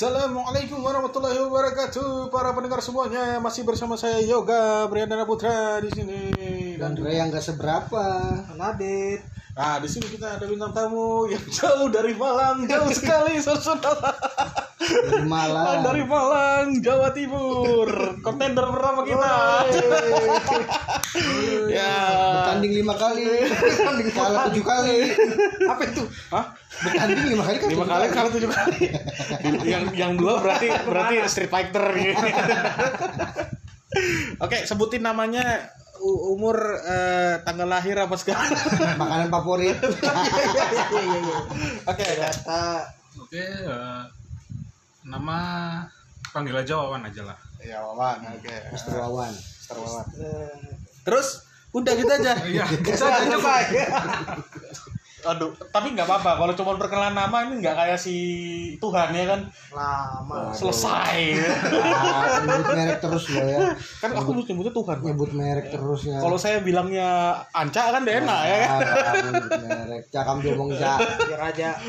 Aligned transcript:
Assalamualaikum 0.00 0.80
warahmatullahi 0.80 1.36
wabarakatuh 1.44 2.32
para 2.32 2.56
pendengar 2.56 2.80
semuanya 2.80 3.36
masih 3.36 3.68
bersama 3.68 4.00
saya 4.00 4.16
Yoga 4.24 4.88
Briandana 4.88 5.28
Putra 5.28 5.76
di 5.84 5.92
sini 5.92 6.32
Dan 6.80 6.96
Ray 6.96 7.20
yang 7.20 7.28
gak 7.28 7.44
seberapa. 7.44 8.00
Nadit. 8.56 9.20
Nah 9.52 9.76
di 9.76 9.88
sini 9.92 10.08
kita 10.08 10.40
ada 10.40 10.48
bintang 10.48 10.72
tamu 10.72 11.28
yang 11.28 11.44
jauh 11.52 11.92
dari 11.92 12.16
Malang 12.16 12.64
jauh 12.64 12.88
sekali 12.88 13.36
saudara 13.44 14.16
Dari 14.80 15.28
Malang. 15.28 15.84
dari 15.84 16.02
Malang 16.08 16.80
Jawa 16.80 17.12
Timur 17.12 18.16
kontender 18.24 18.72
pertama 18.72 19.04
kita 19.04 19.28
ya 21.76 21.92
Bertanding 22.40 22.72
lima 22.72 22.96
kali. 22.96 23.52
Kalah 24.16 24.48
tujuh 24.48 24.64
kali. 24.64 25.12
apa 25.68 25.82
itu 25.84 26.08
Hah? 26.32 26.56
Bertanding 26.80 27.28
lima 27.28 27.42
kali 27.42 27.56
kan 27.56 27.68
lima 27.68 27.84
kali 27.86 28.04
kalah 28.08 28.30
tujuh 28.30 28.48
kali 28.48 28.78
yang 29.68 29.84
yang 29.92 30.12
dua 30.14 30.38
berarti 30.38 30.68
berarti 30.82 31.14
Street 31.26 31.48
Fighter 31.48 31.84
gitu. 31.92 32.16
oke 34.40 34.56
sebutin 34.62 35.00
namanya 35.00 35.68
umur 36.00 36.56
eh, 36.80 37.40
tanggal 37.40 37.66
lahir 37.66 37.94
apa 37.94 38.14
sekarang 38.14 38.48
Makanan 38.96 39.28
favorit. 39.28 39.76
oke 41.84 42.04
Data. 42.16 42.64
Oke, 43.20 43.42
eh, 43.42 44.00
nama 45.02 45.38
panggil 46.30 46.54
aja 46.56 46.78
Wawan 46.78 47.04
aja 47.04 47.22
lah. 47.24 47.36
ya 47.60 47.82
Wawan 47.82 48.22
oke 48.30 48.54
Mister 48.72 48.94
Wawan. 48.96 49.28
Mister 49.28 49.76
Wawan 49.76 50.06
terus 51.00 51.48
udah 51.70 51.92
gitu 51.92 52.08
aja 52.08 52.32
Iya, 52.40 52.64
Gitu 52.72 52.88
aja 52.96 53.20
coba 53.28 53.52
aduh 55.20 55.50
tapi 55.68 55.92
nggak 55.92 56.04
apa-apa 56.04 56.30
kalau 56.36 56.52
cuma 56.54 56.70
perkenalan 56.74 57.12
nama 57.12 57.36
ini 57.44 57.60
nggak 57.60 57.74
kayak 57.74 57.96
si 57.96 58.14
Tuhan 58.76 59.08
ya 59.10 59.24
kan 59.28 59.40
lama. 59.70 60.50
selesai 60.50 61.18
Ah, 61.80 62.40
nyebut 62.40 62.66
merek 62.70 62.98
terus 62.98 63.24
lo 63.28 63.40
ya. 63.42 63.58
kan 64.00 64.10
aku 64.12 64.28
mesti 64.32 64.50
nyebutnya 64.52 64.72
Tuhan. 64.72 64.96
Nyebut 65.02 65.30
merek 65.32 65.64
terus 65.68 66.00
ya. 66.04 66.16
kalau 66.18 66.34
saya 66.34 66.58
bilangnya 66.60 67.34
Anca 67.50 67.90
kan 67.90 68.02
enak 68.02 68.40
ya 68.42 68.56
kan 68.58 68.78
nyebut 69.22 69.50
merek. 69.60 70.02
Cakam 70.08 70.36
diomong 70.40 70.68
cak. 70.72 70.98
Biar 71.26 71.40
aja. 71.46 71.68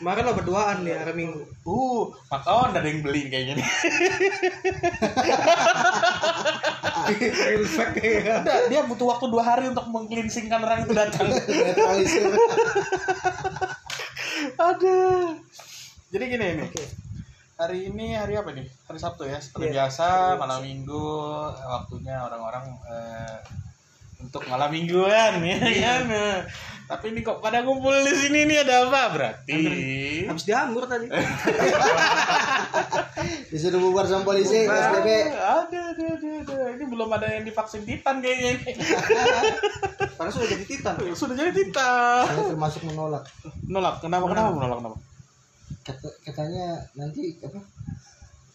Kemarin 0.00 0.24
lo 0.24 0.32
berduaan 0.32 0.80
di 0.80 0.96
hari 0.96 1.12
Minggu. 1.12 1.44
Uh, 1.68 2.08
makawan 2.32 2.72
ada 2.72 2.88
yang 2.88 3.04
beli 3.04 3.28
kayaknya 3.28 3.60
nih. 3.60 3.68
Ya. 8.00 8.40
Udah, 8.40 8.58
dia 8.72 8.80
butuh 8.88 9.12
waktu 9.12 9.28
dua 9.28 9.44
hari 9.44 9.68
untuk 9.68 9.84
mengklinsingkan 9.92 10.64
orang 10.64 10.88
itu 10.88 10.96
datang. 10.96 11.28
Aduh. 14.56 15.36
Jadi 16.08 16.24
gini 16.32 16.46
ini. 16.48 16.64
Oke. 16.64 16.84
Hari 17.60 17.92
ini 17.92 18.16
hari 18.16 18.40
apa 18.40 18.56
nih? 18.56 18.72
Hari 18.88 18.96
Sabtu 18.96 19.28
ya. 19.28 19.36
Seperti 19.36 19.68
Iya, 19.68 19.84
biasa 19.84 20.40
malam 20.40 20.64
minggu 20.64 21.04
waktunya 21.60 22.24
orang-orang 22.24 22.72
eh, 22.88 23.36
untuk 24.22 24.46
malam 24.46 24.70
mingguan 24.70 25.42
ya 25.42 25.58
kan. 25.74 26.06
Tapi 26.90 27.14
ini 27.14 27.22
kok 27.22 27.38
pada 27.38 27.62
ngumpul 27.62 27.94
di 28.02 28.14
sini 28.18 28.50
nih 28.50 28.66
ada 28.66 28.90
apa 28.90 29.14
berarti? 29.14 29.62
Habis 30.26 30.42
dihamur 30.42 30.90
tadi. 30.90 31.06
Disuruh 33.54 33.78
bubar 33.78 34.10
sama 34.10 34.26
polisi. 34.26 34.66
PSBB. 34.66 35.08
Ada, 35.30 35.94
ada, 35.94 36.04
ada, 36.18 36.28
ada. 36.42 36.56
Ini 36.74 36.84
belum 36.90 37.06
ada 37.14 37.30
yang 37.30 37.46
divaksin 37.46 37.86
titan 37.86 38.18
kayaknya 38.18 38.58
ini. 38.58 38.72
Karena 40.18 40.30
sudah 40.34 40.48
jadi 40.50 40.64
titan. 40.66 40.94
Sudah 41.14 41.34
jadi 41.38 41.54
titan. 41.54 42.26
Saya 42.26 42.58
termasuk 42.58 42.82
menolak. 42.82 43.22
Menolak. 43.70 44.02
Kenapa? 44.02 44.26
Kenapa 44.26 44.50
menolak? 44.50 44.78
Kenapa? 44.82 44.98
Kata, 45.86 46.08
katanya 46.26 46.66
nanti 46.98 47.38
apa? 47.38 47.60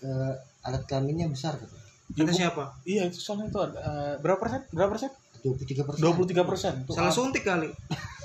eh, 0.06 0.34
alat 0.68 0.84
kelaminnya 0.86 1.32
besar 1.32 1.56
katanya. 1.56 1.88
Kata 2.06 2.32
siapa? 2.36 2.64
Iya, 2.86 3.10
itu 3.10 3.18
soalnya 3.18 3.50
itu 3.50 3.60
ada 3.64 3.80
eh, 3.80 4.14
berapa 4.20 4.38
persen? 4.38 4.62
Berapa 4.76 4.92
persen? 4.94 5.10
23 5.46 5.86
persen. 5.86 6.02
23 6.02 6.50
persen. 6.50 6.74
Tuh, 6.90 6.98
Salah 6.98 7.14
ah. 7.14 7.16
suntik 7.16 7.46
kali. 7.46 7.70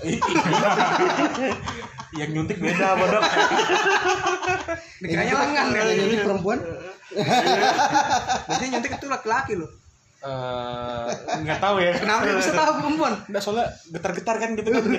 yang 2.21 2.33
nyuntik 2.33 2.57
beda, 2.57 2.97
bodoh. 2.97 3.21
Dikiranya 5.05 5.35
lengan 5.37 5.67
ya. 5.77 5.83
Jadi 6.01 6.17
perempuan. 6.25 6.59
Biasanya 8.49 8.69
nyuntik 8.73 8.97
itu 8.97 9.07
laki-laki 9.13 9.61
loh. 9.61 9.69
Eh, 10.21 11.09
nggak 11.45 11.61
tahu 11.61 11.77
ya. 11.81 11.93
Kenapa 11.97 12.29
dia 12.29 12.37
bisa 12.41 12.53
tahu 12.53 12.73
perempuan? 12.85 13.13
Nggak 13.29 13.43
soalnya 13.45 13.67
getar-getar 13.93 14.37
kan 14.41 14.57
gitu 14.57 14.71
kan. 14.73 14.83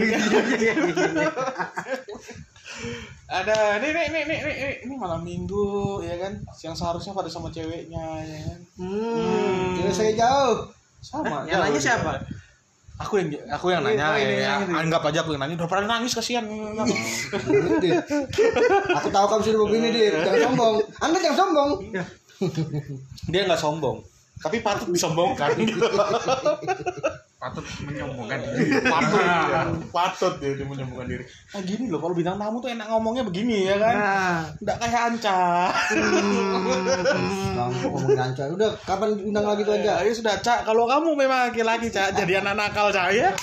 ada 3.32 3.78
ini 3.78 3.94
ini 3.94 4.02
ini 4.02 4.20
ini 4.26 4.36
ini, 4.36 4.70
ini 4.90 4.96
malam 4.98 5.22
minggu 5.22 6.02
ya 6.04 6.18
kan 6.18 6.34
yang 6.66 6.74
seharusnya 6.74 7.14
pada 7.14 7.30
sama 7.30 7.54
ceweknya 7.54 8.26
ya 8.26 8.40
kan 8.50 8.60
Hmm. 8.82 9.78
Jadi 9.78 9.94
saya 9.94 10.12
jauh. 10.18 10.81
Sama 11.02 11.44
Yang 11.44 11.60
nanya 11.60 11.82
siapa? 11.82 12.12
aku 12.96 13.18
yang 13.18 13.28
aku 13.50 13.74
yang 13.74 13.82
Iya, 13.82 13.98
nanya 13.98 14.06
ya, 14.14 14.54
itu. 14.62 14.78
anggap 14.78 15.02
aja 15.04 15.26
aku 15.26 15.34
yang 15.34 15.42
nanya 15.42 15.58
udah 15.58 15.66
pernah 15.66 15.98
nangis 15.98 16.14
kasihan. 16.14 16.46
Aku 18.94 19.08
tahu 19.10 19.26
kamu 19.26 19.42
sudah 19.42 19.60
begini, 19.66 19.88
Dit. 19.90 20.14
Jangan 20.22 20.42
sombong. 20.48 20.76
Anda 21.02 21.18
jangan 21.18 21.38
sombong. 21.40 21.72
dia 23.26 23.42
nggak 23.46 23.58
sombong 23.58 24.02
tapi 24.36 24.66
patut 24.66 24.90
disombongkan 24.90 25.54
Patut 27.42 27.66
menyombongkan 27.90 28.38
diri. 28.38 28.70
patut 28.86 29.18
ya. 29.18 29.66
patut 29.90 30.34
dia, 30.38 30.54
dia 30.54 30.62
menyombongkan 30.62 31.10
diri 31.10 31.26
nah 31.26 31.62
gini 31.66 31.90
loh 31.90 31.98
kalau 31.98 32.14
bintang 32.14 32.38
tamu 32.38 32.62
tuh 32.62 32.70
enak 32.70 32.86
ngomongnya 32.86 33.26
begini 33.26 33.66
ya 33.66 33.82
kan 33.82 33.96
Nah. 33.98 34.40
nggak 34.62 34.78
kayak 34.78 35.02
Anca 35.10 35.42
Kamu 37.52 37.78
ngomongin 37.82 38.18
anca. 38.22 38.44
Udah, 38.46 38.70
kapan 38.86 39.10
undang 39.26 39.46
lagi 39.50 39.66
tuh 39.66 39.74
ya, 39.74 39.98
anca? 39.98 40.06
ya 40.06 40.14
sudah 40.14 40.36
cak 40.38 40.70
kalau 40.70 40.86
kamu 40.86 41.18
memang 41.18 41.50
laki-laki 41.50 41.90
cak 41.90 42.14
jadi 42.14 42.46
anak 42.46 42.62
nakal 42.62 42.94
cak 42.94 43.10
ya 43.10 43.34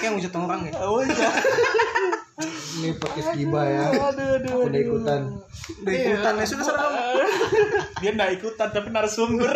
yang 0.00 0.16
wujud 0.16 0.32
orang 0.32 0.60
ya. 0.64 0.72
oh 0.80 1.04
iya 1.04 1.28
Ini 2.40 2.90
podcast 2.96 3.30
giba 3.34 3.62
ya. 3.62 3.84
aduh 3.90 4.28
aduh 4.36 4.52
Aku 4.56 4.66
udah 4.66 4.80
ikutan. 4.80 5.20
Udah 5.80 5.92
ikutan 5.92 6.32
ya 6.34 6.46
sudah 6.46 6.64
serem. 6.64 6.92
dia 8.00 8.10
nggak 8.12 8.32
ikutan 8.36 8.68
tapi 8.68 8.88
narasumber 8.88 9.52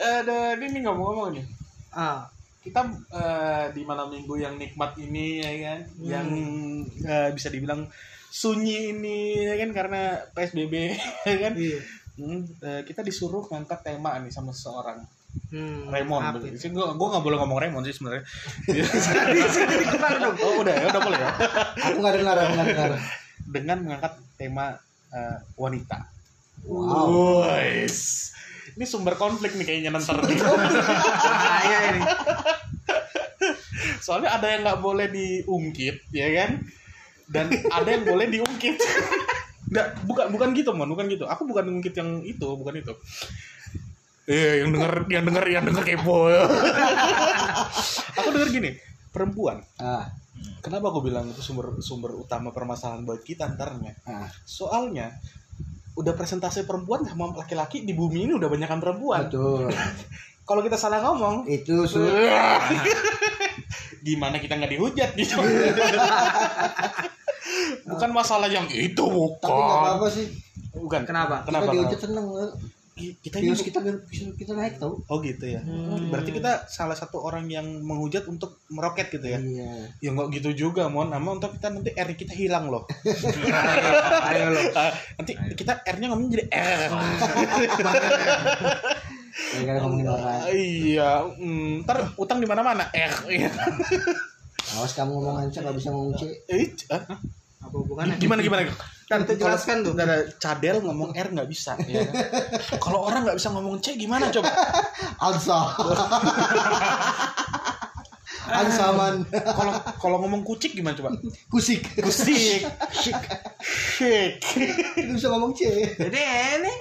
aduh 0.00 0.56
ini 0.56 0.66
nih 0.70 0.80
ngomong-ngomong 0.82 1.30
nih 1.34 1.46
Ah. 1.90 2.30
kita 2.60 2.86
eh, 3.10 3.64
di 3.72 3.82
malam 3.82 4.06
minggu 4.06 4.36
yang 4.36 4.54
nikmat 4.54 4.92
ini 4.94 5.40
ya 5.40 5.50
kan 5.64 5.78
yang 5.98 6.28
eh, 7.00 7.30
bisa 7.32 7.48
dibilang 7.48 7.88
sunyi 8.30 8.92
ini 8.92 9.42
ya 9.42 9.58
kan 9.58 9.70
karena 9.72 10.02
psbb 10.30 10.74
ya 11.28 11.36
kan 11.40 11.52
Iya. 11.56 11.80
Hmm, 12.14 12.44
eh, 12.60 12.84
kita 12.84 13.00
disuruh 13.00 13.42
ngangkat 13.42 13.80
tema 13.82 14.20
nih 14.20 14.28
sama 14.28 14.52
seseorang 14.52 15.02
Hmm. 15.50 15.90
Raymond 15.90 16.42
sih 16.54 16.70
gua 16.70 16.94
gua 16.94 17.06
nggak 17.14 17.24
boleh 17.26 17.36
ngomong 17.42 17.58
Raymond 17.58 17.82
sih 17.82 17.94
sebenarnya 17.94 18.22
dong. 20.22 20.36
oh 20.38 20.62
udah 20.62 20.74
ya 20.74 20.86
udah 20.90 21.02
boleh 21.02 21.18
ya 21.18 21.30
Aku 21.90 21.98
nggak 21.98 22.14
dengar, 22.22 22.36
aku 22.38 22.52
nggak 22.54 22.68
dengar. 22.70 22.90
dengan 23.50 23.76
mengangkat 23.82 24.12
tema 24.38 24.78
eh, 25.10 25.38
wanita 25.58 26.06
Wow. 26.60 27.40
Wais. 27.48 28.30
ini 28.76 28.84
sumber 28.86 29.16
konflik 29.16 29.56
nih 29.56 29.66
kayaknya 29.66 29.90
nanti 29.90 30.12
iya 31.66 31.78
ini. 31.90 32.00
soalnya 33.98 34.36
ada 34.36 34.46
yang 34.46 34.62
nggak 34.62 34.80
boleh 34.80 35.08
diungkit 35.08 36.06
ya 36.12 36.28
kan 36.36 36.50
dan 37.26 37.46
ada 37.70 37.88
yang 37.88 38.04
boleh 38.04 38.26
diungkit 38.28 38.76
nggak 39.72 39.86
bukan 40.02 40.26
bukan 40.34 40.48
gitu 40.52 40.70
mon 40.74 40.90
bukan 40.90 41.06
gitu 41.06 41.24
aku 41.26 41.46
bukan 41.46 41.64
ngungkit 41.70 41.94
yang 41.94 42.22
itu 42.26 42.46
bukan 42.58 42.82
itu 42.82 42.92
eh 44.30 44.62
yang 44.62 44.70
denger 44.70 44.92
yang 45.10 45.24
denger 45.26 45.44
yang 45.50 45.64
denger 45.66 45.82
kepo 45.82 46.30
aku 48.14 48.28
denger 48.30 48.48
gini 48.54 48.70
perempuan 49.10 49.58
Ah, 49.76 50.06
kenapa 50.62 50.94
aku 50.94 51.02
bilang 51.02 51.26
itu 51.26 51.42
sumber 51.42 51.74
sumber 51.82 52.14
utama 52.14 52.54
permasalahan 52.54 53.02
buat 53.02 53.20
kita 53.20 53.50
antaranya 53.50 53.98
ah, 54.06 54.30
soalnya 54.46 55.18
udah 55.98 56.14
presentasi 56.14 56.62
perempuan 56.62 57.02
sama 57.02 57.34
laki-laki 57.34 57.82
di 57.82 57.92
bumi 57.92 58.30
ini 58.30 58.32
udah 58.38 58.46
banyakan 58.46 58.78
perempuan 58.78 59.26
betul. 59.26 59.66
kalau 60.48 60.62
kita 60.62 60.74
salah 60.74 61.02
ngomong 61.02 61.46
Itu 61.46 61.86
gimana 64.06 64.40
kita 64.40 64.56
nggak 64.56 64.72
dihujat 64.72 65.10
gitu 65.12 65.36
bukan 67.90 68.10
masalah 68.10 68.48
yang 68.48 68.64
itu 68.70 69.02
bukan 69.02 69.42
tapi 69.42 69.60
apa-apa 69.60 70.06
sih. 70.08 70.26
bukan 70.72 71.02
Kenapa? 71.04 71.42
kenapa 71.42 71.42
kita 71.42 71.66
kenapa? 71.66 71.74
dihujat 71.74 72.00
seneng. 72.00 72.26
Ki- 73.00 73.16
kita 73.18 73.36
ini 73.38 73.46
Views 73.48 73.62
kita 73.62 73.78
kita, 73.80 73.96
kita 74.36 74.52
naik 74.52 74.76
tau. 74.76 75.00
oh 75.00 75.18
gitu 75.18 75.44
ya 75.46 75.60
Hmm. 75.60 76.06
berarti 76.06 76.30
kita 76.30 76.66
salah 76.66 76.92
satu 76.92 77.16
orang 77.18 77.48
yang 77.48 77.64
menghujat 77.80 78.24
untuk 78.26 78.60
meroket 78.68 79.08
gitu 79.08 79.24
ya 79.24 79.40
Iya. 79.40 79.88
ya 79.98 80.08
nggak 80.10 80.28
gitu 80.32 80.50
juga 80.60 80.86
mon 80.86 81.08
nama 81.08 81.24
untuk 81.30 81.50
kita 81.50 81.68
nanti 81.70 81.90
R 81.90 82.08
kita 82.12 82.30
hilang 82.32 82.68
loh 82.68 82.84
Ayo 84.28 84.44
lo. 84.50 84.60
Ah, 84.72 84.92
nanti 85.16 85.32
kita 85.50 85.80
R 85.80 85.96
nya 85.96 86.06
ngomong 86.08 86.28
jadi 86.28 86.44
R 86.46 86.80
gara-gara 89.50 89.78
ngomongin 89.80 90.06
orang 90.06 90.42
Iya, 90.50 91.10
mm, 91.32 91.82
ntar 91.82 92.12
utang 92.14 92.38
di 92.38 92.46
mana-mana. 92.46 92.90
Eh, 92.92 93.08
iya. 93.32 93.50
awas 94.70 94.92
kamu 94.92 95.10
ngomong 95.12 95.36
ancak 95.40 95.62
gak 95.62 95.74
bisa 95.74 95.88
ngomong 95.88 96.14
C 96.14 96.22
Eh, 96.46 96.70
ah, 96.88 97.02
Apa 97.70 97.76
hubungannya? 97.86 98.18
gimana 98.18 98.42
gimana? 98.42 98.66
Kan 99.06 99.22
Kita 99.22 99.38
jelaskan 99.38 99.86
tuh. 99.86 99.94
Ada 99.94 100.26
cadel 100.42 100.82
ngomong 100.82 101.14
R 101.14 101.28
nggak 101.30 101.46
bisa. 101.46 101.78
ya 101.86 102.02
kan? 102.02 102.14
Kalau 102.82 103.06
orang 103.06 103.22
nggak 103.22 103.38
bisa 103.38 103.54
ngomong 103.54 103.78
C 103.78 103.94
gimana 103.94 104.26
coba? 104.34 104.50
Ansa 105.22 105.58
Ansaman 108.50 109.22
Kalau 109.30 109.72
kalau 110.02 110.16
ngomong 110.26 110.42
kucik 110.42 110.74
gimana 110.74 110.98
coba? 110.98 111.14
Kusik 111.46 111.86
Kusik. 112.02 112.66
Shik. 112.90 114.42
Itu 114.98 115.12
bisa 115.14 115.30
ngomong 115.30 115.54
C 115.54 115.70
Jadi 115.94 116.18
ini 116.58 116.74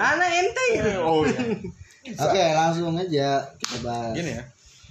anak 0.00 0.30
ente 0.32 0.64
gitu. 0.80 0.90
Oh 1.04 1.28
iya. 1.28 1.44
Oke 2.16 2.44
langsung 2.56 2.96
aja 2.96 3.52
kita 3.60 3.76
bahas 3.84 4.16
Gini 4.16 4.32
ya. 4.40 4.44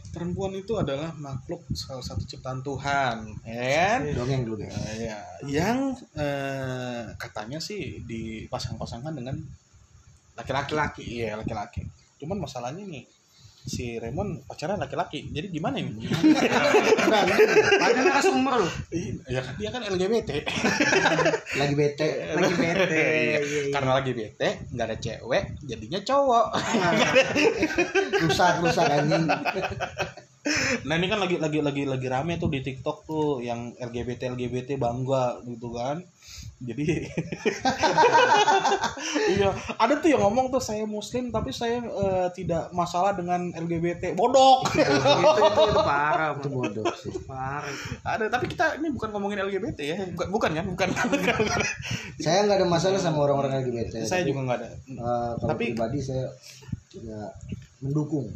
Perempuan 0.10 0.58
itu 0.58 0.74
adalah 0.74 1.14
makhluk 1.14 1.70
salah 1.78 2.02
satu 2.02 2.26
ciptaan 2.26 2.66
Tuhan, 2.66 3.30
ya 3.46 3.62
kan? 3.62 4.00
Dongeng 4.18 4.42
dulu 4.42 4.66
deh 4.66 4.70
Eh, 4.70 5.06
ya, 5.06 5.18
yang 5.46 5.94
eh, 6.18 7.14
katanya 7.14 7.62
sih 7.62 8.02
dipasang-pasangkan 8.10 9.14
dengan 9.14 9.38
laki-laki. 10.34 11.06
Iya, 11.06 11.38
laki-laki. 11.38 11.86
Cuman 12.18 12.42
masalahnya 12.42 12.82
nih 12.90 13.06
si 13.66 14.00
Raymond 14.00 14.48
pacaran 14.48 14.80
laki-laki. 14.80 15.28
Jadi 15.32 15.48
gimana 15.52 15.80
ini? 15.80 16.08
Ada 17.80 18.00
narasumber 18.00 18.64
loh. 18.64 18.74
ya 19.28 19.40
kan 19.44 19.54
dia 19.60 19.70
kan 19.72 19.82
LGBT. 19.84 20.30
Lagi 21.60 21.74
bete 21.76 22.08
Lagi 22.36 22.54
bete. 22.56 22.96
Iya, 22.96 23.40
iya. 23.42 23.62
Karena 23.74 23.92
lagi 24.00 24.12
bete, 24.16 24.50
nggak 24.72 24.86
ada 24.86 24.98
cewek, 24.98 25.44
jadinya 25.66 26.00
cowok. 26.02 26.48
Rusak 28.24 28.54
rusak 28.64 28.88
anjing 28.88 29.26
Nah 30.88 30.96
ini 30.96 31.08
kan 31.12 31.20
lagi 31.20 31.36
lagi 31.38 31.60
lagi 31.60 31.84
lagi 31.84 32.08
rame 32.08 32.40
tuh 32.40 32.48
di 32.48 32.64
TikTok 32.64 33.04
tuh 33.04 33.44
yang 33.44 33.76
LGBT 33.76 34.34
LGBT 34.34 34.80
bangga 34.80 35.44
gitu 35.46 35.76
kan. 35.76 36.00
Jadi 36.60 37.08
iya. 39.32 39.50
Ada 39.80 40.04
tuh 40.04 40.10
yang 40.12 40.22
ngomong 40.28 40.52
tuh 40.52 40.60
saya 40.60 40.84
muslim 40.84 41.32
tapi 41.32 41.56
saya 41.56 41.80
eh, 41.80 42.28
tidak 42.36 42.68
masalah 42.76 43.16
dengan 43.16 43.56
LGBT 43.56 44.12
bodok. 44.12 44.68
itu, 44.76 44.84
itu, 44.84 45.40
itu 45.40 45.80
parah, 45.80 46.36
Itu 46.36 46.50
bodoh 46.52 46.84
sih. 47.00 47.16
Parah. 47.24 47.72
ada 48.04 48.28
tapi 48.28 48.52
kita 48.52 48.76
ini 48.76 48.92
bukan 48.92 49.10
ngomongin 49.12 49.40
LGBT 49.48 49.80
ya. 49.80 49.98
Bukan 50.12 50.28
bukan 50.36 50.52
kan 50.76 51.08
bukan. 51.16 51.40
Saya 52.20 52.44
nggak 52.44 52.60
ada 52.60 52.68
masalah 52.68 53.00
sama 53.00 53.24
orang-orang 53.24 53.64
LGBT 53.64 54.04
saya 54.04 54.24
Tapi, 54.24 54.32
juga 54.32 54.40
nggak 54.44 54.58
ada. 54.60 54.70
eh, 54.70 55.32
Kalau 55.40 55.50
Tapi- 55.56 55.66
pribadi 55.72 56.00
saya 56.04 56.28
tidak 56.92 57.40
mendukung. 57.80 58.28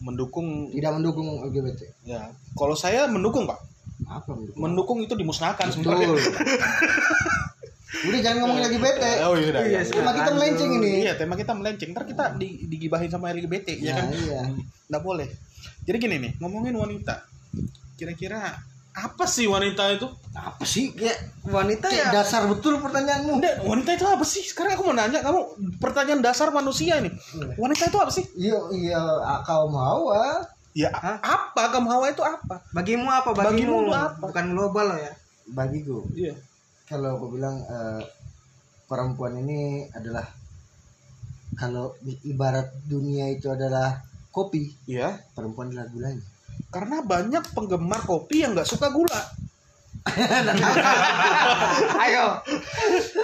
Mendukung. 0.00 0.72
Tidak 0.72 0.92
mendukung 0.96 1.44
LGBT 1.44 1.80
ya. 2.08 2.32
Kalau 2.56 2.72
saya 2.72 3.04
mendukung 3.04 3.44
pak. 3.44 3.60
Apa 4.06 4.32
mendukung? 4.32 4.60
mendukung 4.60 4.98
itu 5.02 5.12
dimusnahkan 5.12 5.66
Betul. 5.68 5.82
sebenarnya 5.82 6.08
Udah 7.86 8.18
jangan 8.18 8.38
ngomongin 8.42 8.66
LGBT 8.66 9.02
oh 9.30 9.34
iya, 9.38 9.46
udah, 9.54 9.62
Iya, 9.62 9.80
iya. 9.86 9.92
Tema 9.94 10.10
kita 10.10 10.30
melenceng 10.34 10.70
ini 10.74 10.90
Iya, 11.06 11.12
tema 11.14 11.34
kita 11.38 11.52
melenceng. 11.54 11.88
Ntar 11.94 12.04
kita 12.04 12.24
di, 12.34 12.66
digibahin 12.66 13.06
sama 13.06 13.30
LGBT, 13.30 13.78
ya 13.78 13.94
Nah, 13.94 13.96
kan? 14.02 14.06
iya. 14.10 14.40
Nggak 14.90 15.02
boleh. 15.06 15.28
Jadi 15.86 15.96
gini 16.02 16.16
nih, 16.18 16.32
ngomongin 16.42 16.74
wanita. 16.74 17.22
Kira-kira 17.94 18.58
apa 18.90 19.24
sih 19.28 19.46
wanita 19.46 19.92
itu? 19.92 20.08
Apa 20.32 20.64
sih? 20.64 20.88
Ya, 20.98 21.12
wanita 21.46 21.86
Kayak 21.86 22.10
ya 22.10 22.16
dasar 22.16 22.48
betul 22.48 22.80
pertanyaanmu 22.80 23.38
Enggak, 23.38 23.54
wanita 23.62 23.90
itu 23.94 24.06
apa 24.08 24.24
sih? 24.24 24.42
Sekarang 24.42 24.72
aku 24.74 24.82
mau 24.88 24.96
nanya 24.96 25.20
kamu 25.22 25.40
pertanyaan 25.78 26.24
dasar 26.24 26.48
manusia 26.50 26.98
nih. 26.98 27.12
Wanita 27.54 27.86
itu 27.86 27.98
apa 28.02 28.10
sih? 28.10 28.24
Iya, 28.34 28.58
iya, 28.74 29.00
kau 29.44 29.68
mau 29.70 30.10
ah. 30.10 30.42
Ya 30.76 30.92
Hah? 30.92 31.16
apa? 31.22 31.72
Kamu 31.72 31.88
hawa 31.88 32.12
itu 32.12 32.20
apa? 32.20 32.60
bagimu 32.72 33.08
apa 33.08 33.32
bagimu? 33.32 33.80
Bagimu 33.80 33.94
apa? 33.94 34.20
Bukan 34.20 34.44
global 34.52 34.92
loh 34.92 34.98
ya. 35.00 35.12
Bagiku, 35.46 36.04
Iya. 36.12 36.34
Kalau 36.86 37.18
aku 37.18 37.26
bilang 37.34 37.58
eh, 37.62 38.02
perempuan 38.86 39.34
ini 39.36 39.90
adalah 39.90 40.24
kalau 41.58 41.94
ibarat 42.22 42.70
dunia 42.84 43.32
itu 43.32 43.48
adalah 43.48 44.02
kopi, 44.30 44.76
Iya. 44.84 45.16
perempuan 45.32 45.72
adalah 45.72 45.88
gulanya. 45.88 46.24
Karena 46.68 47.00
banyak 47.00 47.44
penggemar 47.56 48.04
kopi 48.04 48.44
yang 48.44 48.52
nggak 48.52 48.68
suka 48.68 48.92
gula. 48.92 49.22
Ayo. 52.06 52.38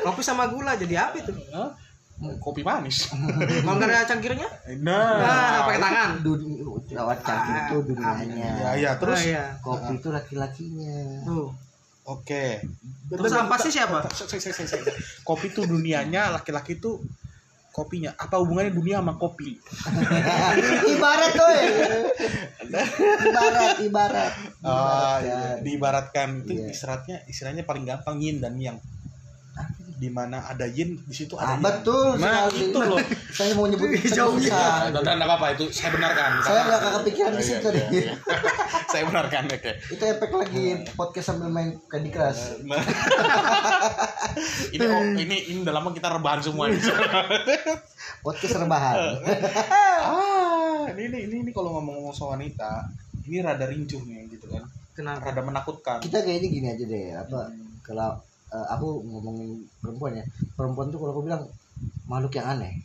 Kopi 0.02 0.22
sama 0.24 0.48
gula 0.50 0.74
jadi 0.74 1.06
apa 1.10 1.20
itu? 1.20 1.32
Hah? 1.52 1.70
Kopi 2.38 2.62
manis. 2.62 3.10
Kalau 3.66 3.76
nggak 3.76 3.90
ada 3.90 4.06
cangkirnya? 4.06 4.48
Nah. 4.80 5.18
Nah, 5.20 5.58
pakai 5.66 5.80
tangan. 5.82 6.10
Dunia, 6.22 6.62
lewat 6.94 7.18
cangkir 7.22 7.54
itu 7.66 7.76
dunianya. 7.92 8.50
Ya, 8.62 8.70
ya, 8.78 8.90
terus 8.96 9.20
Ah, 9.20 9.26
iya. 9.26 9.44
Kopi 9.58 9.92
itu 9.98 10.08
laki-lakinya. 10.08 11.26
Tuh. 11.26 11.50
Oke. 12.02 12.58
Terus 13.08 13.32
apa 13.32 13.54
sih 13.56 13.70
siapa? 13.70 14.02
Kopi 15.22 15.46
itu 15.48 15.62
dunianya, 15.62 16.34
laki-laki 16.34 16.74
itu 16.76 16.98
kopinya. 17.70 18.12
Apa 18.14 18.36
hubungannya 18.36 18.70
dunia 18.70 18.98
sama 18.98 19.14
kopi? 19.14 19.54
ibarat 20.92 21.30
tuh. 21.32 21.52
ibarat, 23.22 23.76
ibarat. 23.80 24.32
Ah, 24.60 25.16
iya. 25.22 25.38
diibaratkan 25.60 26.42
itu 26.42 26.52
Iya. 26.58 26.66
istilahnya 26.70 27.16
istilahnya 27.26 27.62
paling 27.62 27.84
gampang 27.84 28.18
yin 28.18 28.38
dan 28.38 28.58
yang. 28.58 28.78
Di 30.02 30.10
mana 30.10 30.42
ada 30.42 30.66
yin, 30.66 30.98
di 30.98 31.14
situ 31.14 31.38
Ah, 31.38 31.54
ada 31.54 31.54
yang. 31.54 31.62
betul 31.62 32.18
Nah, 32.18 32.50
itu 32.50 32.74
loh. 32.74 32.98
Saya 33.38 33.54
mau 33.54 33.70
nyebut 33.70 33.86
Jauh 34.10 34.34
susah. 34.34 34.90
Dan 34.90 35.06
dan 35.06 35.22
apa-apa 35.22 35.54
itu 35.54 35.70
saya 35.70 35.94
benarkan. 35.94 36.42
Saya 36.42 36.60
nggak 36.66 36.80
kepikiran 36.98 37.30
di 37.30 37.38
Iya, 37.38 37.46
situ 37.46 37.68
iya, 37.70 37.78
deh. 37.78 37.86
saya 38.92 39.02
benarkan, 39.04 39.48
oke. 39.48 39.72
Itu 39.92 40.02
efek 40.02 40.30
lagi 40.32 40.64
podcast 40.96 41.32
sambil 41.32 41.48
main 41.52 41.76
Candy 41.88 42.10
Crush. 42.12 42.42
Nah. 42.62 42.78
ini 44.72 44.84
oh, 44.86 45.02
ini 45.18 45.36
ini 45.52 45.58
udah 45.60 45.74
lama 45.76 45.92
kita 45.92 46.08
rebahan 46.08 46.40
semua 46.40 46.70
nih. 46.72 46.80
Podcast 48.24 48.56
rebahan. 48.56 49.18
ah, 50.00 50.88
ini 50.94 51.10
ini 51.10 51.18
ini, 51.28 51.36
ini 51.44 51.50
kalau 51.52 51.76
ngomong-ngomong 51.76 52.14
soal 52.14 52.38
wanita, 52.38 52.88
ini 53.28 53.42
rada 53.44 53.66
rincuh 53.68 54.00
nih 54.06 54.30
gitu 54.32 54.46
kan. 54.48 54.64
Kenapa? 54.96 55.28
Rada 55.28 55.42
menakutkan. 55.44 55.98
Kita 56.00 56.24
kayaknya 56.24 56.48
gini 56.48 56.66
aja 56.70 56.84
deh, 56.86 57.06
apa 57.18 57.40
Hmm. 57.50 57.76
kalau 57.84 58.10
eh, 58.52 58.66
aku 58.72 58.88
ngomongin 59.04 59.50
perempuan 59.82 60.12
ya. 60.16 60.24
Perempuan 60.56 60.88
tuh 60.88 60.98
kalau 61.02 61.12
aku 61.12 61.22
bilang 61.28 61.42
makhluk 62.08 62.32
yang 62.38 62.46
aneh. 62.56 62.80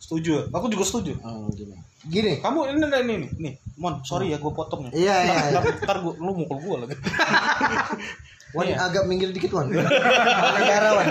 Setuju. 0.00 0.48
Aku 0.48 0.66
juga 0.72 0.84
setuju. 0.88 1.12
Hmm, 1.20 1.52
gini. 1.52 1.76
Gini. 2.08 2.32
Kamu 2.40 2.72
ini 2.72 2.80
ini 2.80 2.96
ini, 3.04 3.14
nih, 3.20 3.30
nih. 3.36 3.54
Mon, 3.76 4.00
sorry 4.00 4.32
ya 4.32 4.40
gue 4.40 4.48
potong 4.48 4.88
ya. 4.88 4.90
Iya, 4.96 5.16
iya, 5.20 5.36
iya. 5.52 5.60
Ntar, 5.60 5.84
ntar 5.84 5.96
gua, 6.00 6.16
lu 6.16 6.32
mukul 6.32 6.56
gue 6.58 6.76
lagi. 6.88 6.96
Wan 8.56 8.66
Iya. 8.66 8.82
agak 8.82 9.04
minggir 9.06 9.30
dikit 9.30 9.52
Wan. 9.54 9.70
Negara 10.56 10.88
Wan. 10.96 11.06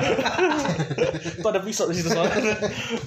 Itu 1.24 1.48
ada 1.48 1.62
pisau 1.63 1.88
di 1.88 2.01
situ 2.01 2.10
soalnya. 2.12 2.36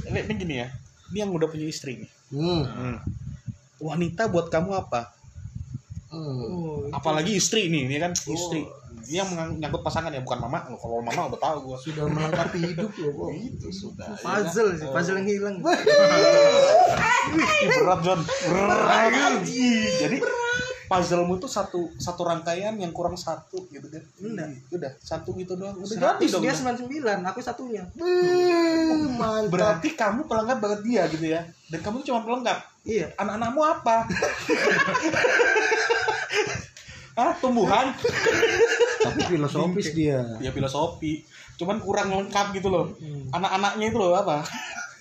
ini, 0.08 0.18
ini 0.24 0.32
gini 0.38 0.54
ya. 0.62 0.68
Ini 1.12 1.26
yang 1.26 1.30
udah 1.34 1.50
punya 1.50 1.68
istri 1.68 2.00
nih. 2.06 2.10
Hmm. 2.32 2.96
Wanita 3.82 4.30
buat 4.30 4.48
kamu 4.48 4.72
apa? 4.78 5.12
Oh, 6.12 6.84
Apalagi 6.90 7.32
istri 7.34 7.66
nih, 7.66 7.88
ini 7.88 7.96
kan 7.96 8.12
istri. 8.12 8.62
Ini 9.02 9.18
yang 9.18 9.28
mengang- 9.28 9.58
nyangkut 9.58 9.82
pasangan 9.82 10.12
ya, 10.12 10.20
bukan 10.20 10.38
mama. 10.38 10.62
Loh, 10.68 10.76
Kalau 10.76 11.00
mama 11.00 11.26
udah 11.26 11.40
tahu 11.40 11.56
gue. 11.66 11.76
Sudah 11.82 12.04
melengkapi 12.06 12.58
hidup 12.62 12.92
loh 12.94 13.10
kok. 13.10 13.28
Itu 13.34 13.68
sudah. 13.68 14.06
ya 14.08 14.22
puzzle 14.22 14.70
sih, 14.76 14.86
puzzle 14.86 15.16
yang 15.18 15.28
hilang. 15.28 15.56
Berat 17.62 18.00
John 18.02 18.20
berat 18.22 19.42
jadi 19.96 20.16
puzzlemu 20.84 21.34
tuh 21.38 21.48
satu 21.48 21.88
satu 21.96 22.20
rangkaian 22.20 22.76
yang 22.76 22.92
kurang 22.92 23.16
satu 23.16 23.64
gitu 23.66 23.88
kan 23.88 24.02
Enggak. 24.20 24.48
udah 24.68 24.92
satu 25.00 25.32
gitu 25.32 25.56
doang 25.56 25.78
udah 25.78 25.88
jadi 25.88 26.20
100 26.20 26.28
dong 26.28 26.42
dia 26.42 26.52
udah. 26.52 26.76
99, 27.24 27.30
aku 27.30 27.38
satunya. 27.40 27.82
Mantap. 29.16 29.48
berarti 29.48 29.88
kamu 29.94 30.28
pelengkap 30.28 30.58
banget 30.60 30.80
dia 30.84 31.02
gitu 31.08 31.26
ya 31.26 31.40
dan 31.70 31.80
kamu 31.80 32.04
tuh 32.04 32.12
cuma 32.12 32.20
pelengkap 32.20 32.58
Iya. 32.82 33.06
anak-anakmu 33.14 33.60
apa 33.62 33.96
ah 37.14 37.32
tumbuhan 37.36 37.92
Tapi 39.02 39.20
filosofis 39.28 39.92
dia. 39.92 40.22
ya 40.38 40.48
filosofi 40.48 41.22
cuman 41.54 41.78
kurang 41.78 42.08
lengkap 42.10 42.46
gitu 42.52 42.68
loh 42.68 42.86
Hmm. 42.96 43.28
anak-anaknya 43.30 43.86
itu 43.86 43.98
loh 43.98 44.14
apa 44.14 44.42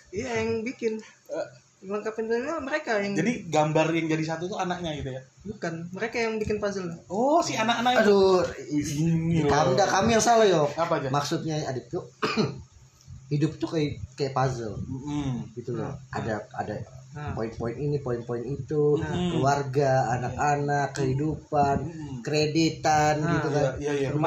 Iya 0.09 0.29
yang 0.38 0.61
bikin 0.61 1.00
Eh. 1.27 1.47
lengkapin 1.81 2.27
puzzle 2.27 2.61
mereka 2.61 3.00
yang 3.00 3.15
jadi 3.15 3.47
gambar 3.47 3.89
yang 3.89 4.05
jadi 4.07 4.23
satu 4.27 4.45
tuh 4.45 4.59
anaknya 4.59 4.93
gitu 4.93 5.09
ya 5.09 5.21
bukan 5.41 5.89
mereka 5.89 6.15
yang 6.19 6.38
bikin 6.38 6.61
puzzle. 6.61 6.85
oh 7.07 7.39
si 7.39 7.55
anak-anak 7.55 8.05
itu 8.05 8.05
Aduh, 8.05 8.45
ini 8.69 9.41
kamu 9.43 9.73
loh 9.73 9.88
kami 9.89 10.09
yang 10.11 10.21
salah 10.21 10.45
yo. 10.45 10.69
apa 10.71 11.01
aja 11.01 11.09
Maksudnya 11.09 11.57
adik 11.63 11.89
tuh 11.89 12.05
hidup 13.33 13.57
tuh 13.57 13.65
kayak 13.67 13.97
kayak 14.13 14.29
puzzle 14.31 14.77
Hmm. 14.77 15.47
gitu 15.51 15.73
loh. 15.73 15.95
Ada 16.11 16.45
ada 16.53 16.75
Nah, 16.75 17.00
poin-poin 17.12 17.75
ini, 17.75 17.98
poin-poin 17.98 18.39
itu, 18.41 18.96
Nah. 18.96 19.12
keluarga, 19.30 19.91
anak-anak, 20.12 20.94
kehidupan, 20.94 21.77
Hmm. 21.84 22.18
kreditan 22.22 23.20
Nah, 23.20 23.32
gitu 23.34 23.48
Iya, 23.48 23.56
kan. 23.58 23.72
iya, 23.77 23.94
iya, 23.94 24.10
bener. 24.10 24.24